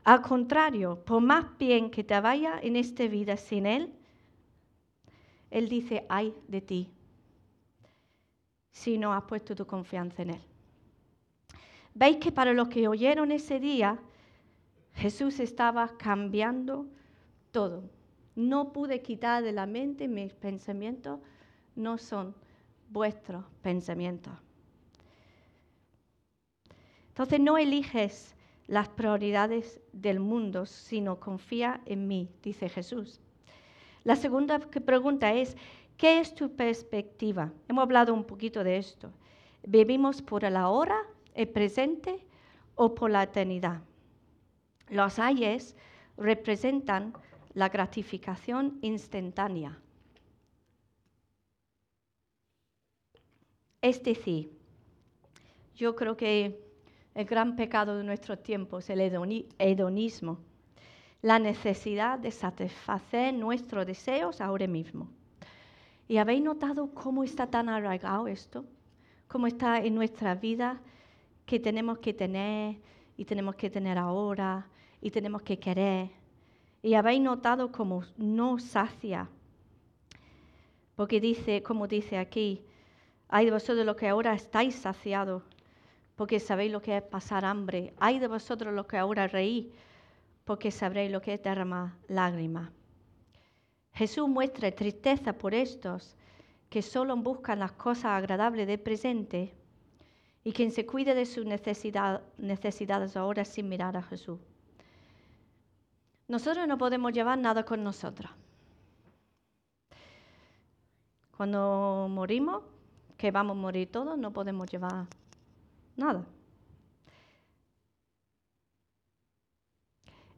Al 0.02 0.20
contrario, 0.22 1.04
por 1.04 1.20
más 1.20 1.56
bien 1.58 1.90
que 1.90 2.02
te 2.02 2.18
vaya 2.20 2.58
en 2.60 2.74
esta 2.74 3.06
vida 3.06 3.36
sin 3.36 3.66
Él, 3.66 3.92
Él 5.50 5.68
dice, 5.68 6.04
ay 6.08 6.34
de 6.48 6.60
ti, 6.60 6.90
si 8.72 8.98
no 8.98 9.12
has 9.12 9.22
puesto 9.24 9.54
tu 9.54 9.66
confianza 9.66 10.22
en 10.22 10.30
Él. 10.30 10.40
Veis 11.94 12.16
que 12.16 12.32
para 12.32 12.54
los 12.54 12.68
que 12.68 12.88
oyeron 12.88 13.30
ese 13.30 13.60
día, 13.60 13.98
Jesús 14.94 15.38
estaba 15.38 15.96
cambiando 15.98 16.86
todo. 17.50 17.84
No 18.34 18.72
pude 18.72 19.02
quitar 19.02 19.42
de 19.42 19.52
la 19.52 19.66
mente 19.66 20.08
mis 20.08 20.32
pensamientos, 20.32 21.20
no 21.76 21.98
son 21.98 22.34
vuestros 22.88 23.44
pensamientos. 23.60 24.32
Entonces 27.12 27.40
no 27.40 27.58
eliges 27.58 28.34
las 28.66 28.88
prioridades 28.88 29.82
del 29.92 30.18
mundo, 30.18 30.64
sino 30.64 31.20
confía 31.20 31.82
en 31.84 32.08
mí, 32.08 32.30
dice 32.42 32.70
Jesús. 32.70 33.20
La 34.02 34.16
segunda 34.16 34.58
pregunta 34.58 35.34
es, 35.34 35.54
¿qué 35.98 36.20
es 36.20 36.34
tu 36.34 36.56
perspectiva? 36.56 37.52
Hemos 37.68 37.82
hablado 37.82 38.14
un 38.14 38.24
poquito 38.24 38.64
de 38.64 38.78
esto. 38.78 39.12
¿Vivimos 39.66 40.22
por 40.22 40.42
el 40.44 40.56
ahora, 40.56 40.96
el 41.34 41.48
presente 41.48 42.26
o 42.76 42.94
por 42.94 43.10
la 43.10 43.24
eternidad? 43.24 43.82
Los 44.88 45.18
ayes 45.18 45.76
representan 46.16 47.12
la 47.52 47.68
gratificación 47.68 48.78
instantánea. 48.80 49.78
Es 53.82 54.02
decir, 54.02 54.50
yo 55.76 55.94
creo 55.94 56.16
que 56.16 56.71
el 57.14 57.26
gran 57.26 57.56
pecado 57.56 57.96
de 57.96 58.04
nuestros 58.04 58.42
tiempos, 58.42 58.88
el 58.88 59.00
hedonismo, 59.58 60.38
la 61.20 61.38
necesidad 61.38 62.18
de 62.18 62.30
satisfacer 62.30 63.34
nuestros 63.34 63.86
deseos 63.86 64.40
ahora 64.40 64.66
mismo. 64.66 65.08
¿Y 66.08 66.16
habéis 66.16 66.42
notado 66.42 66.92
cómo 66.94 67.22
está 67.22 67.46
tan 67.46 67.68
arraigado 67.68 68.26
esto? 68.26 68.64
¿Cómo 69.28 69.46
está 69.46 69.78
en 69.78 69.94
nuestra 69.94 70.34
vida 70.34 70.80
que 71.46 71.60
tenemos 71.60 71.98
que 71.98 72.12
tener 72.12 72.76
y 73.16 73.24
tenemos 73.24 73.54
que 73.54 73.70
tener 73.70 73.98
ahora 73.98 74.66
y 75.00 75.10
tenemos 75.10 75.42
que 75.42 75.58
querer? 75.58 76.10
¿Y 76.82 76.94
habéis 76.94 77.20
notado 77.20 77.70
cómo 77.70 78.02
no 78.16 78.58
sacia? 78.58 79.28
Porque 80.96 81.20
dice, 81.20 81.62
como 81.62 81.86
dice 81.86 82.18
aquí, 82.18 82.62
hay 83.28 83.46
de 83.46 83.52
vosotros 83.52 83.86
los 83.86 83.96
que 83.96 84.08
ahora 84.08 84.34
estáis 84.34 84.74
saciados 84.74 85.42
porque 86.22 86.38
sabéis 86.38 86.70
lo 86.70 86.80
que 86.80 86.96
es 86.96 87.02
pasar 87.02 87.44
hambre. 87.44 87.94
Hay 87.98 88.20
de 88.20 88.28
vosotros 88.28 88.72
los 88.72 88.86
que 88.86 88.96
ahora 88.96 89.26
reís, 89.26 89.66
porque 90.44 90.70
sabréis 90.70 91.10
lo 91.10 91.20
que 91.20 91.34
es 91.34 91.42
derramar 91.42 91.94
lágrimas. 92.06 92.70
Jesús 93.92 94.28
muestra 94.28 94.70
tristeza 94.70 95.32
por 95.32 95.52
estos 95.52 96.14
que 96.70 96.80
solo 96.80 97.16
buscan 97.16 97.58
las 97.58 97.72
cosas 97.72 98.12
agradables 98.12 98.68
del 98.68 98.78
presente 98.78 99.52
y 100.44 100.52
quien 100.52 100.70
se 100.70 100.86
cuide 100.86 101.16
de 101.16 101.26
sus 101.26 101.44
necesidades 101.44 103.16
ahora 103.16 103.44
sin 103.44 103.68
mirar 103.68 103.96
a 103.96 104.02
Jesús. 104.04 104.38
Nosotros 106.28 106.68
no 106.68 106.78
podemos 106.78 107.12
llevar 107.12 107.36
nada 107.36 107.64
con 107.64 107.82
nosotros. 107.82 108.30
Cuando 111.36 112.06
morimos, 112.08 112.62
que 113.18 113.32
vamos 113.32 113.56
a 113.56 113.60
morir 113.60 113.90
todos, 113.90 114.16
no 114.16 114.32
podemos 114.32 114.70
llevar 114.70 115.08
Nada. 115.96 116.26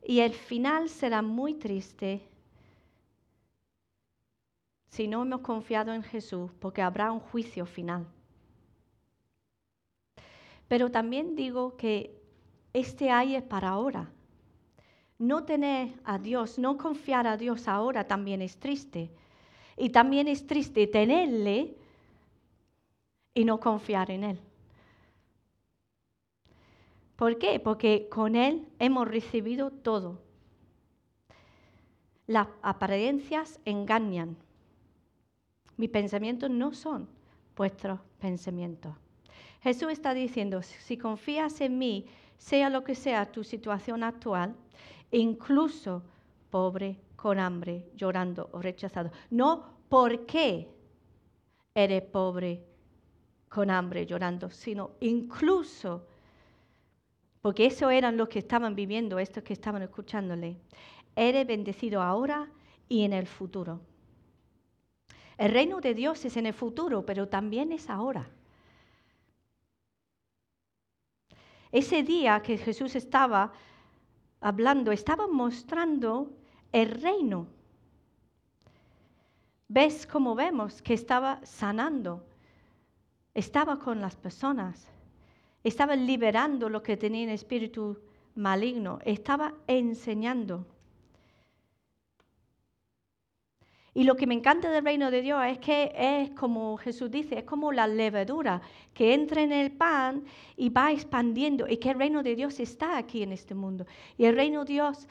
Y 0.02 0.20
el 0.20 0.34
final 0.34 0.88
será 0.88 1.22
muy 1.22 1.54
triste 1.54 2.20
si 4.88 5.08
no 5.08 5.22
hemos 5.22 5.40
confiado 5.40 5.92
en 5.92 6.02
Jesús, 6.02 6.50
porque 6.60 6.82
habrá 6.82 7.10
un 7.10 7.20
juicio 7.20 7.66
final. 7.66 8.06
Pero 10.68 10.90
también 10.90 11.34
digo 11.34 11.76
que 11.76 12.20
este 12.72 13.10
ay 13.10 13.34
es 13.36 13.42
para 13.42 13.70
ahora. 13.70 14.10
No 15.18 15.44
tener 15.44 15.94
a 16.04 16.18
Dios, 16.18 16.58
no 16.58 16.76
confiar 16.76 17.26
a 17.26 17.36
Dios 17.36 17.66
ahora 17.66 18.06
también 18.06 18.42
es 18.42 18.58
triste. 18.58 19.10
Y 19.76 19.90
también 19.90 20.28
es 20.28 20.46
triste 20.46 20.86
tenerle 20.86 21.76
y 23.34 23.44
no 23.44 23.58
confiar 23.58 24.10
en 24.10 24.24
Él. 24.24 24.40
¿Por 27.16 27.38
qué? 27.38 27.60
Porque 27.60 28.08
con 28.10 28.34
Él 28.34 28.66
hemos 28.78 29.06
recibido 29.06 29.70
todo. 29.70 30.20
Las 32.26 32.48
apariencias 32.62 33.60
engañan. 33.64 34.36
Mis 35.76 35.90
pensamientos 35.90 36.50
no 36.50 36.72
son 36.72 37.08
vuestros 37.56 38.00
pensamientos. 38.18 38.94
Jesús 39.62 39.92
está 39.92 40.14
diciendo, 40.14 40.62
si 40.62 40.96
confías 40.96 41.60
en 41.60 41.78
mí, 41.78 42.06
sea 42.36 42.68
lo 42.68 42.84
que 42.84 42.94
sea 42.94 43.30
tu 43.30 43.44
situación 43.44 44.02
actual, 44.02 44.54
incluso 45.10 46.02
pobre, 46.50 46.98
con 47.16 47.38
hambre, 47.38 47.86
llorando 47.94 48.50
o 48.52 48.60
rechazado. 48.60 49.10
No 49.30 49.78
porque 49.88 50.68
eres 51.74 52.02
pobre, 52.02 52.62
con 53.48 53.70
hambre, 53.70 54.04
llorando, 54.04 54.50
sino 54.50 54.90
incluso 55.00 56.06
porque 57.44 57.66
eso 57.66 57.90
eran 57.90 58.16
los 58.16 58.30
que 58.30 58.38
estaban 58.38 58.74
viviendo, 58.74 59.18
estos 59.18 59.42
que 59.42 59.52
estaban 59.52 59.82
escuchándole. 59.82 60.56
Eres 61.14 61.46
bendecido 61.46 62.00
ahora 62.00 62.48
y 62.88 63.04
en 63.04 63.12
el 63.12 63.26
futuro. 63.26 63.82
El 65.36 65.52
reino 65.52 65.82
de 65.82 65.92
Dios 65.92 66.24
es 66.24 66.38
en 66.38 66.46
el 66.46 66.54
futuro, 66.54 67.04
pero 67.04 67.28
también 67.28 67.70
es 67.70 67.90
ahora. 67.90 68.30
Ese 71.70 72.02
día 72.02 72.40
que 72.40 72.56
Jesús 72.56 72.96
estaba 72.96 73.52
hablando, 74.40 74.90
estaba 74.90 75.26
mostrando 75.26 76.30
el 76.72 76.92
reino. 76.92 77.46
¿Ves 79.68 80.06
cómo 80.06 80.34
vemos 80.34 80.80
que 80.80 80.94
estaba 80.94 81.44
sanando? 81.44 82.24
Estaba 83.34 83.78
con 83.78 84.00
las 84.00 84.16
personas 84.16 84.93
estaba 85.64 85.96
liberando 85.96 86.68
lo 86.68 86.82
que 86.82 86.96
tenía 86.96 87.24
en 87.24 87.30
espíritu 87.30 87.98
maligno, 88.34 88.98
estaba 89.04 89.54
enseñando. 89.66 90.66
Y 93.96 94.02
lo 94.02 94.16
que 94.16 94.26
me 94.26 94.34
encanta 94.34 94.70
del 94.70 94.84
reino 94.84 95.10
de 95.12 95.22
Dios 95.22 95.40
es 95.46 95.58
que 95.58 95.92
es 95.96 96.30
como 96.30 96.76
Jesús 96.76 97.10
dice, 97.12 97.38
es 97.38 97.44
como 97.44 97.70
la 97.70 97.86
levadura 97.86 98.60
que 98.92 99.14
entra 99.14 99.40
en 99.40 99.52
el 99.52 99.70
pan 99.70 100.24
y 100.56 100.68
va 100.68 100.90
expandiendo. 100.90 101.68
Y 101.68 101.76
que 101.76 101.90
el 101.90 101.98
reino 101.98 102.24
de 102.24 102.34
Dios 102.34 102.58
está 102.58 102.98
aquí 102.98 103.22
en 103.22 103.30
este 103.30 103.54
mundo. 103.54 103.86
Y 104.18 104.24
el 104.24 104.34
reino 104.34 104.64
de 104.64 104.72
Dios 104.72 105.06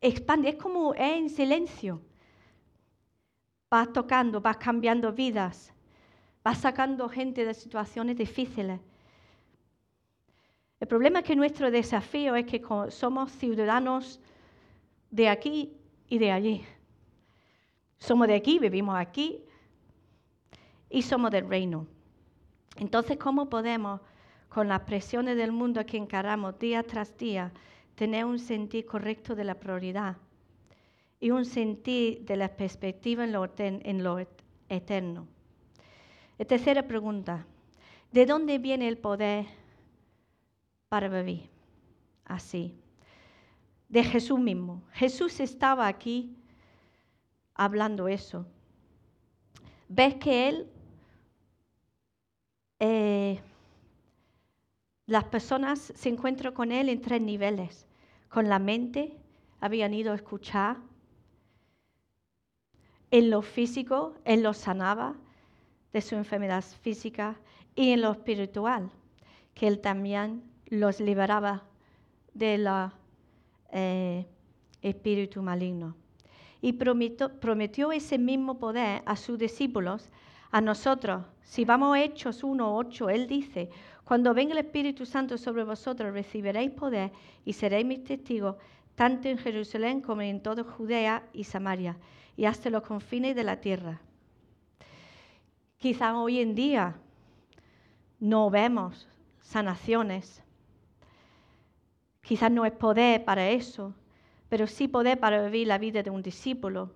expande, 0.00 0.50
es 0.50 0.54
como 0.54 0.94
es 0.94 1.00
en 1.00 1.30
silencio. 1.30 2.00
Va 3.74 3.86
tocando, 3.86 4.40
va 4.40 4.54
cambiando 4.54 5.12
vidas, 5.12 5.72
va 6.46 6.54
sacando 6.54 7.08
gente 7.08 7.44
de 7.44 7.54
situaciones 7.54 8.16
difíciles. 8.16 8.78
El 10.78 10.88
problema 10.88 11.20
es 11.20 11.24
que 11.24 11.36
nuestro 11.36 11.70
desafío 11.70 12.34
es 12.34 12.44
que 12.44 12.62
somos 12.90 13.32
ciudadanos 13.32 14.20
de 15.10 15.28
aquí 15.28 15.72
y 16.08 16.18
de 16.18 16.32
allí. 16.32 16.64
Somos 17.98 18.28
de 18.28 18.34
aquí, 18.34 18.58
vivimos 18.58 18.96
aquí 18.96 19.40
y 20.90 21.02
somos 21.02 21.30
del 21.30 21.48
reino. 21.48 21.86
Entonces, 22.76 23.16
¿cómo 23.16 23.48
podemos, 23.48 24.02
con 24.50 24.68
las 24.68 24.80
presiones 24.80 25.36
del 25.38 25.50
mundo 25.50 25.84
que 25.86 25.96
encaramos 25.96 26.58
día 26.58 26.82
tras 26.82 27.16
día, 27.16 27.52
tener 27.94 28.26
un 28.26 28.38
sentir 28.38 28.84
correcto 28.84 29.34
de 29.34 29.44
la 29.44 29.54
prioridad 29.54 30.18
y 31.20 31.30
un 31.30 31.46
sentir 31.46 32.20
de 32.26 32.36
la 32.36 32.48
perspectiva 32.48 33.24
en 33.24 33.32
lo, 34.02 34.18
eterno? 34.68 35.26
La 36.36 36.44
tercera 36.44 36.86
pregunta, 36.86 37.46
¿de 38.12 38.26
dónde 38.26 38.58
viene 38.58 38.88
el 38.88 38.98
poder? 38.98 39.46
Para 40.88 41.08
vivir 41.08 41.50
así. 42.24 42.74
De 43.88 44.02
Jesús 44.02 44.38
mismo. 44.38 44.82
Jesús 44.92 45.40
estaba 45.40 45.86
aquí 45.86 46.36
hablando 47.54 48.08
eso. 48.08 48.46
Ves 49.88 50.16
que 50.16 50.48
Él, 50.48 50.70
eh, 52.80 53.40
las 55.06 55.24
personas 55.24 55.92
se 55.94 56.08
encuentran 56.08 56.52
con 56.52 56.72
Él 56.72 56.88
en 56.88 57.00
tres 57.00 57.20
niveles. 57.20 57.86
Con 58.28 58.48
la 58.48 58.58
mente, 58.58 59.16
habían 59.60 59.94
ido 59.94 60.12
a 60.12 60.16
escuchar. 60.16 60.78
En 63.12 63.30
lo 63.30 63.40
físico, 63.42 64.14
Él 64.24 64.42
los 64.42 64.56
sanaba 64.56 65.14
de 65.92 66.00
su 66.02 66.16
enfermedad 66.16 66.64
física. 66.82 67.36
Y 67.76 67.92
en 67.92 68.00
lo 68.00 68.10
espiritual, 68.10 68.90
que 69.54 69.68
Él 69.68 69.80
también 69.80 70.42
los 70.66 71.00
liberaba 71.00 71.62
del 72.34 72.68
eh, 73.70 74.26
espíritu 74.82 75.42
maligno. 75.42 75.96
Y 76.60 76.72
prometió, 76.72 77.38
prometió, 77.40 77.92
ese 77.92 78.18
mismo 78.18 78.58
poder 78.58 79.02
a 79.06 79.16
sus 79.16 79.38
discípulos, 79.38 80.10
a 80.50 80.60
nosotros. 80.60 81.24
Si 81.42 81.64
vamos 81.64 81.96
a 81.96 82.02
Hechos 82.02 82.42
1.8, 82.42 83.12
Él 83.12 83.26
dice, 83.26 83.70
cuando 84.04 84.34
venga 84.34 84.52
el 84.52 84.58
Espíritu 84.58 85.04
Santo 85.04 85.36
sobre 85.36 85.64
vosotros, 85.64 86.12
recibiréis 86.12 86.70
poder 86.70 87.10
y 87.44 87.52
seréis 87.52 87.84
mis 87.84 88.04
testigos, 88.04 88.56
tanto 88.94 89.28
en 89.28 89.38
Jerusalén 89.38 90.00
como 90.00 90.22
en 90.22 90.40
toda 90.40 90.64
Judea 90.64 91.24
y 91.32 91.44
Samaria, 91.44 91.96
y 92.36 92.44
hasta 92.44 92.70
los 92.70 92.82
confines 92.82 93.34
de 93.34 93.44
la 93.44 93.60
tierra. 93.60 94.00
Quizá 95.78 96.16
hoy 96.18 96.40
en 96.40 96.54
día 96.54 96.96
no 98.18 98.48
vemos 98.48 99.08
sanaciones, 99.40 100.42
Quizás 102.26 102.50
no 102.50 102.64
es 102.66 102.72
poder 102.72 103.24
para 103.24 103.50
eso, 103.50 103.94
pero 104.48 104.66
sí 104.66 104.88
poder 104.88 105.20
para 105.20 105.44
vivir 105.44 105.68
la 105.68 105.78
vida 105.78 106.02
de 106.02 106.10
un 106.10 106.22
discípulo, 106.22 106.90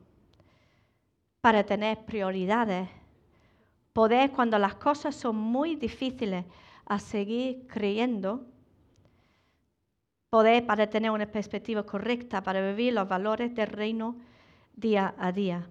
para 1.40 1.62
tener 1.62 2.04
prioridades, 2.04 2.88
poder, 3.92 4.32
cuando 4.32 4.58
las 4.58 4.74
cosas 4.74 5.14
son 5.14 5.36
muy 5.36 5.76
difíciles, 5.76 6.44
a 6.84 6.98
seguir 6.98 7.64
creyendo, 7.68 8.44
poder 10.30 10.66
para 10.66 10.90
tener 10.90 11.12
una 11.12 11.26
perspectiva 11.26 11.86
correcta, 11.86 12.42
para 12.42 12.60
vivir 12.60 12.94
los 12.94 13.06
valores 13.06 13.54
del 13.54 13.68
reino 13.68 14.16
día 14.74 15.14
a 15.16 15.30
día. 15.30 15.70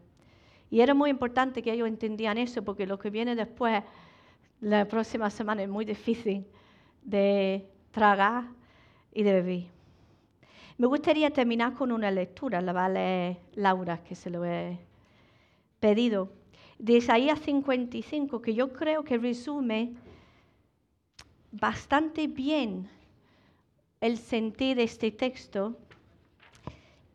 Y 0.72 0.80
era 0.80 0.94
muy 0.94 1.10
importante 1.10 1.62
que 1.62 1.74
ellos 1.74 1.90
entendían 1.90 2.38
eso, 2.38 2.64
porque 2.64 2.88
lo 2.88 2.98
que 2.98 3.10
viene 3.10 3.36
después, 3.36 3.84
la 4.62 4.88
próxima 4.88 5.30
semana, 5.30 5.64
es 5.64 5.70
muy 5.70 5.84
difícil 5.84 6.48
de 7.04 7.70
tragar 7.92 8.58
y 9.20 9.24
de 9.24 9.42
vivir. 9.42 9.68
Me 10.78 10.88
gustaría 10.88 11.30
terminar 11.32 11.74
con 11.74 11.92
una 11.92 12.10
lectura, 12.10 12.62
la 12.62 12.72
va 12.72 12.86
a 12.86 12.90
leer 12.90 13.38
Laura, 13.54 14.02
que 14.02 14.16
se 14.16 14.30
lo 14.30 14.46
he 14.46 14.80
pedido, 15.82 16.30
de 16.78 16.94
Isaías 16.94 17.38
55, 17.42 18.42
que 18.42 18.54
yo 18.54 18.72
creo 18.72 19.04
que 19.04 19.18
resume 19.18 19.92
bastante 21.52 22.28
bien 22.28 22.90
el 24.00 24.18
sentido 24.18 24.76
de 24.76 24.84
este 24.84 25.12
texto 25.12 25.78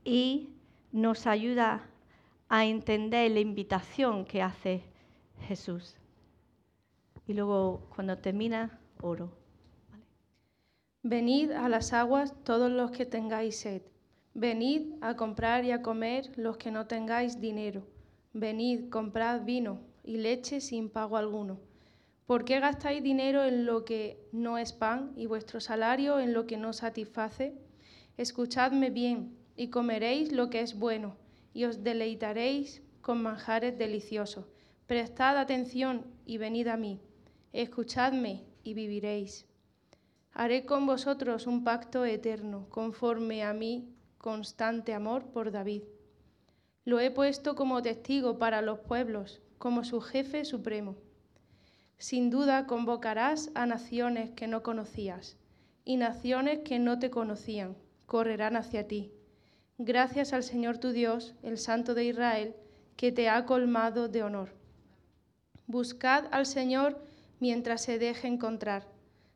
y 0.04 0.50
nos 0.92 1.26
ayuda 1.26 1.86
a 2.50 2.66
entender 2.66 3.30
la 3.30 3.40
invitación 3.40 4.26
que 4.26 4.42
hace 4.42 4.82
Jesús. 5.48 5.96
Y 7.26 7.32
luego, 7.32 7.80
cuando 7.94 8.18
termina, 8.18 8.78
oro. 9.00 9.43
Venid 11.06 11.50
a 11.50 11.68
las 11.68 11.92
aguas 11.92 12.32
todos 12.44 12.72
los 12.72 12.90
que 12.90 13.04
tengáis 13.04 13.58
sed. 13.58 13.82
Venid 14.32 14.94
a 15.02 15.16
comprar 15.16 15.66
y 15.66 15.70
a 15.70 15.82
comer 15.82 16.32
los 16.36 16.56
que 16.56 16.70
no 16.70 16.86
tengáis 16.86 17.42
dinero. 17.42 17.86
Venid, 18.32 18.88
comprad 18.88 19.44
vino 19.44 19.82
y 20.02 20.16
leche 20.16 20.62
sin 20.62 20.88
pago 20.88 21.18
alguno. 21.18 21.60
¿Por 22.24 22.46
qué 22.46 22.58
gastáis 22.58 23.02
dinero 23.02 23.44
en 23.44 23.66
lo 23.66 23.84
que 23.84 24.18
no 24.32 24.56
es 24.56 24.72
pan 24.72 25.12
y 25.14 25.26
vuestro 25.26 25.60
salario 25.60 26.20
en 26.20 26.32
lo 26.32 26.46
que 26.46 26.56
no 26.56 26.72
satisface? 26.72 27.52
Escuchadme 28.16 28.88
bien 28.88 29.36
y 29.56 29.68
comeréis 29.68 30.32
lo 30.32 30.48
que 30.48 30.62
es 30.62 30.78
bueno 30.78 31.18
y 31.52 31.64
os 31.66 31.84
deleitaréis 31.84 32.82
con 33.02 33.22
manjares 33.22 33.76
deliciosos. 33.76 34.46
Prestad 34.86 35.36
atención 35.36 36.06
y 36.24 36.38
venid 36.38 36.68
a 36.68 36.78
mí. 36.78 36.98
Escuchadme 37.52 38.46
y 38.62 38.72
viviréis. 38.72 39.46
Haré 40.34 40.66
con 40.66 40.84
vosotros 40.84 41.46
un 41.46 41.64
pacto 41.64 42.04
eterno, 42.04 42.66
conforme 42.68 43.42
a 43.42 43.54
mi 43.54 43.88
constante 44.18 44.92
amor 44.92 45.24
por 45.32 45.50
David. 45.50 45.84
Lo 46.84 47.00
he 47.00 47.10
puesto 47.10 47.54
como 47.54 47.80
testigo 47.80 48.38
para 48.38 48.60
los 48.60 48.80
pueblos, 48.80 49.40
como 49.56 49.84
su 49.84 50.02
jefe 50.02 50.44
supremo. 50.44 50.96
Sin 51.96 52.28
duda 52.28 52.66
convocarás 52.66 53.50
a 53.54 53.64
naciones 53.64 54.30
que 54.32 54.48
no 54.48 54.62
conocías, 54.62 55.38
y 55.84 55.96
naciones 55.96 56.58
que 56.64 56.78
no 56.78 56.98
te 56.98 57.10
conocían 57.10 57.76
correrán 58.06 58.56
hacia 58.56 58.86
ti 58.86 59.12
Gracias 59.78 60.32
al 60.32 60.44
Señor 60.44 60.78
tu 60.78 60.92
Dios, 60.92 61.34
el 61.42 61.58
Santo 61.58 61.94
de 61.94 62.04
Israel, 62.04 62.54
que 62.96 63.10
te 63.10 63.28
ha 63.28 63.44
colmado 63.44 64.06
de 64.06 64.22
honor. 64.22 64.54
Buscad 65.66 66.26
al 66.30 66.46
Señor 66.46 67.04
mientras 67.40 67.82
se 67.82 67.98
deje 67.98 68.28
encontrar, 68.28 68.86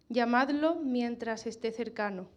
llamadlo 0.08 0.76
mientras 0.76 1.46
esté 1.46 1.72
cercano. 1.72 2.28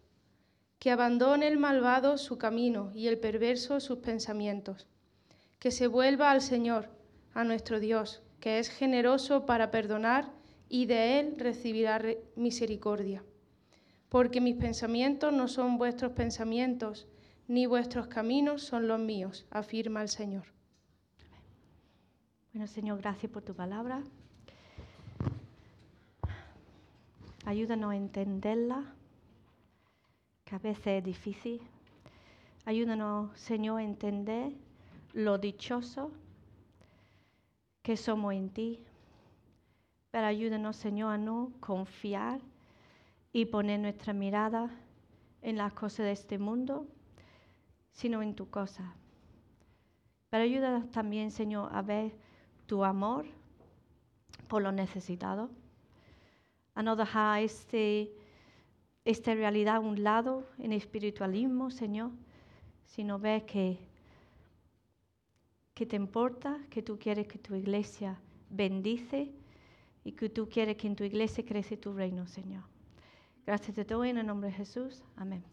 Que 0.80 0.92
abandone 0.92 1.48
el 1.48 1.58
malvado 1.58 2.18
su 2.18 2.38
camino 2.38 2.92
y 2.94 3.08
el 3.08 3.20
perverso 3.20 3.80
sus 3.80 4.00
pensamientos. 4.00 4.88
Que 5.60 5.72
se 5.72 5.88
vuelva 5.88 6.32
al 6.32 6.42
Señor, 6.42 6.90
a 7.34 7.44
nuestro 7.44 7.80
Dios, 7.80 8.24
que 8.40 8.60
es 8.60 8.70
generoso 8.70 9.46
para 9.46 9.70
perdonar 9.70 10.32
y 10.68 10.86
de 10.86 11.20
Él 11.20 11.36
recibirá 11.38 12.02
misericordia. 12.36 13.24
Porque 14.10 14.42
mis 14.42 14.56
pensamientos 14.56 15.32
no 15.32 15.48
son 15.48 15.78
vuestros 15.78 16.14
pensamientos, 16.14 17.08
ni 17.48 17.66
vuestros 17.66 18.08
caminos 18.08 18.64
son 18.64 18.88
los 18.88 19.00
míos, 19.00 19.46
afirma 19.52 20.02
el 20.02 20.10
Señor. 20.10 20.46
Bueno, 22.54 22.68
Señor, 22.68 23.00
gracias 23.00 23.32
por 23.32 23.44
tu 23.44 23.54
palabra. 23.54 24.04
Ayúdanos 27.46 27.92
a 27.92 27.96
entenderla, 27.96 28.94
que 30.46 30.56
a 30.56 30.60
veces 30.60 30.88
es 30.88 31.04
difícil. 31.04 31.62
Ayúdanos, 32.66 33.38
Señor, 33.40 33.80
a 33.80 33.84
entender 33.84 34.54
lo 35.14 35.40
dichoso 35.40 36.12
que 37.82 37.98
somos 37.98 38.34
en 38.34 38.50
ti. 38.50 38.84
Pero 40.12 40.28
ayúdanos, 40.28 40.76
Señor, 40.76 41.14
a 41.14 41.18
no 41.18 41.52
confiar 41.60 42.42
y 43.34 43.46
poner 43.46 43.80
nuestra 43.80 44.14
mirada 44.14 44.70
en 45.42 45.58
las 45.58 45.74
cosas 45.74 46.06
de 46.06 46.12
este 46.12 46.38
mundo, 46.38 46.86
sino 47.92 48.22
en 48.22 48.36
tu 48.36 48.50
cosa. 48.50 48.94
Pero 50.30 50.44
ayúdanos 50.44 50.92
también, 50.92 51.32
Señor, 51.32 51.70
a 51.74 51.82
ver 51.82 52.14
tu 52.68 52.84
amor 52.84 53.26
por 54.48 54.62
los 54.62 54.74
necesitados, 54.74 55.50
no 56.76 56.96
dejar 56.96 57.44
este, 57.44 58.12
esta 59.06 59.34
realidad 59.36 59.78
a 59.78 59.80
un 59.80 60.04
lado 60.04 60.48
en 60.58 60.72
espiritualismo, 60.72 61.72
Señor, 61.72 62.12
sino 62.86 63.20
ver 63.20 63.46
que, 63.46 63.78
que 65.74 65.86
te 65.86 65.96
importa, 65.96 66.60
que 66.70 66.82
tú 66.82 66.98
quieres 66.98 67.28
que 67.28 67.38
tu 67.38 67.56
iglesia 67.56 68.20
bendice 68.50 69.32
y 70.04 70.12
que 70.14 70.30
tú 70.30 70.50
quieres 70.50 70.78
que 70.78 70.88
en 70.88 70.96
tu 70.96 71.04
iglesia 71.04 71.46
crece 71.46 71.78
tu 71.78 71.94
reino, 71.94 72.28
Señor. 72.28 72.64
Gracias 73.46 73.76
te 73.76 73.84
doy 73.84 74.10
en 74.10 74.18
el 74.18 74.28
nombre 74.28 74.50
de 74.50 74.56
Jesús. 74.56 75.04
Amén. 75.16 75.44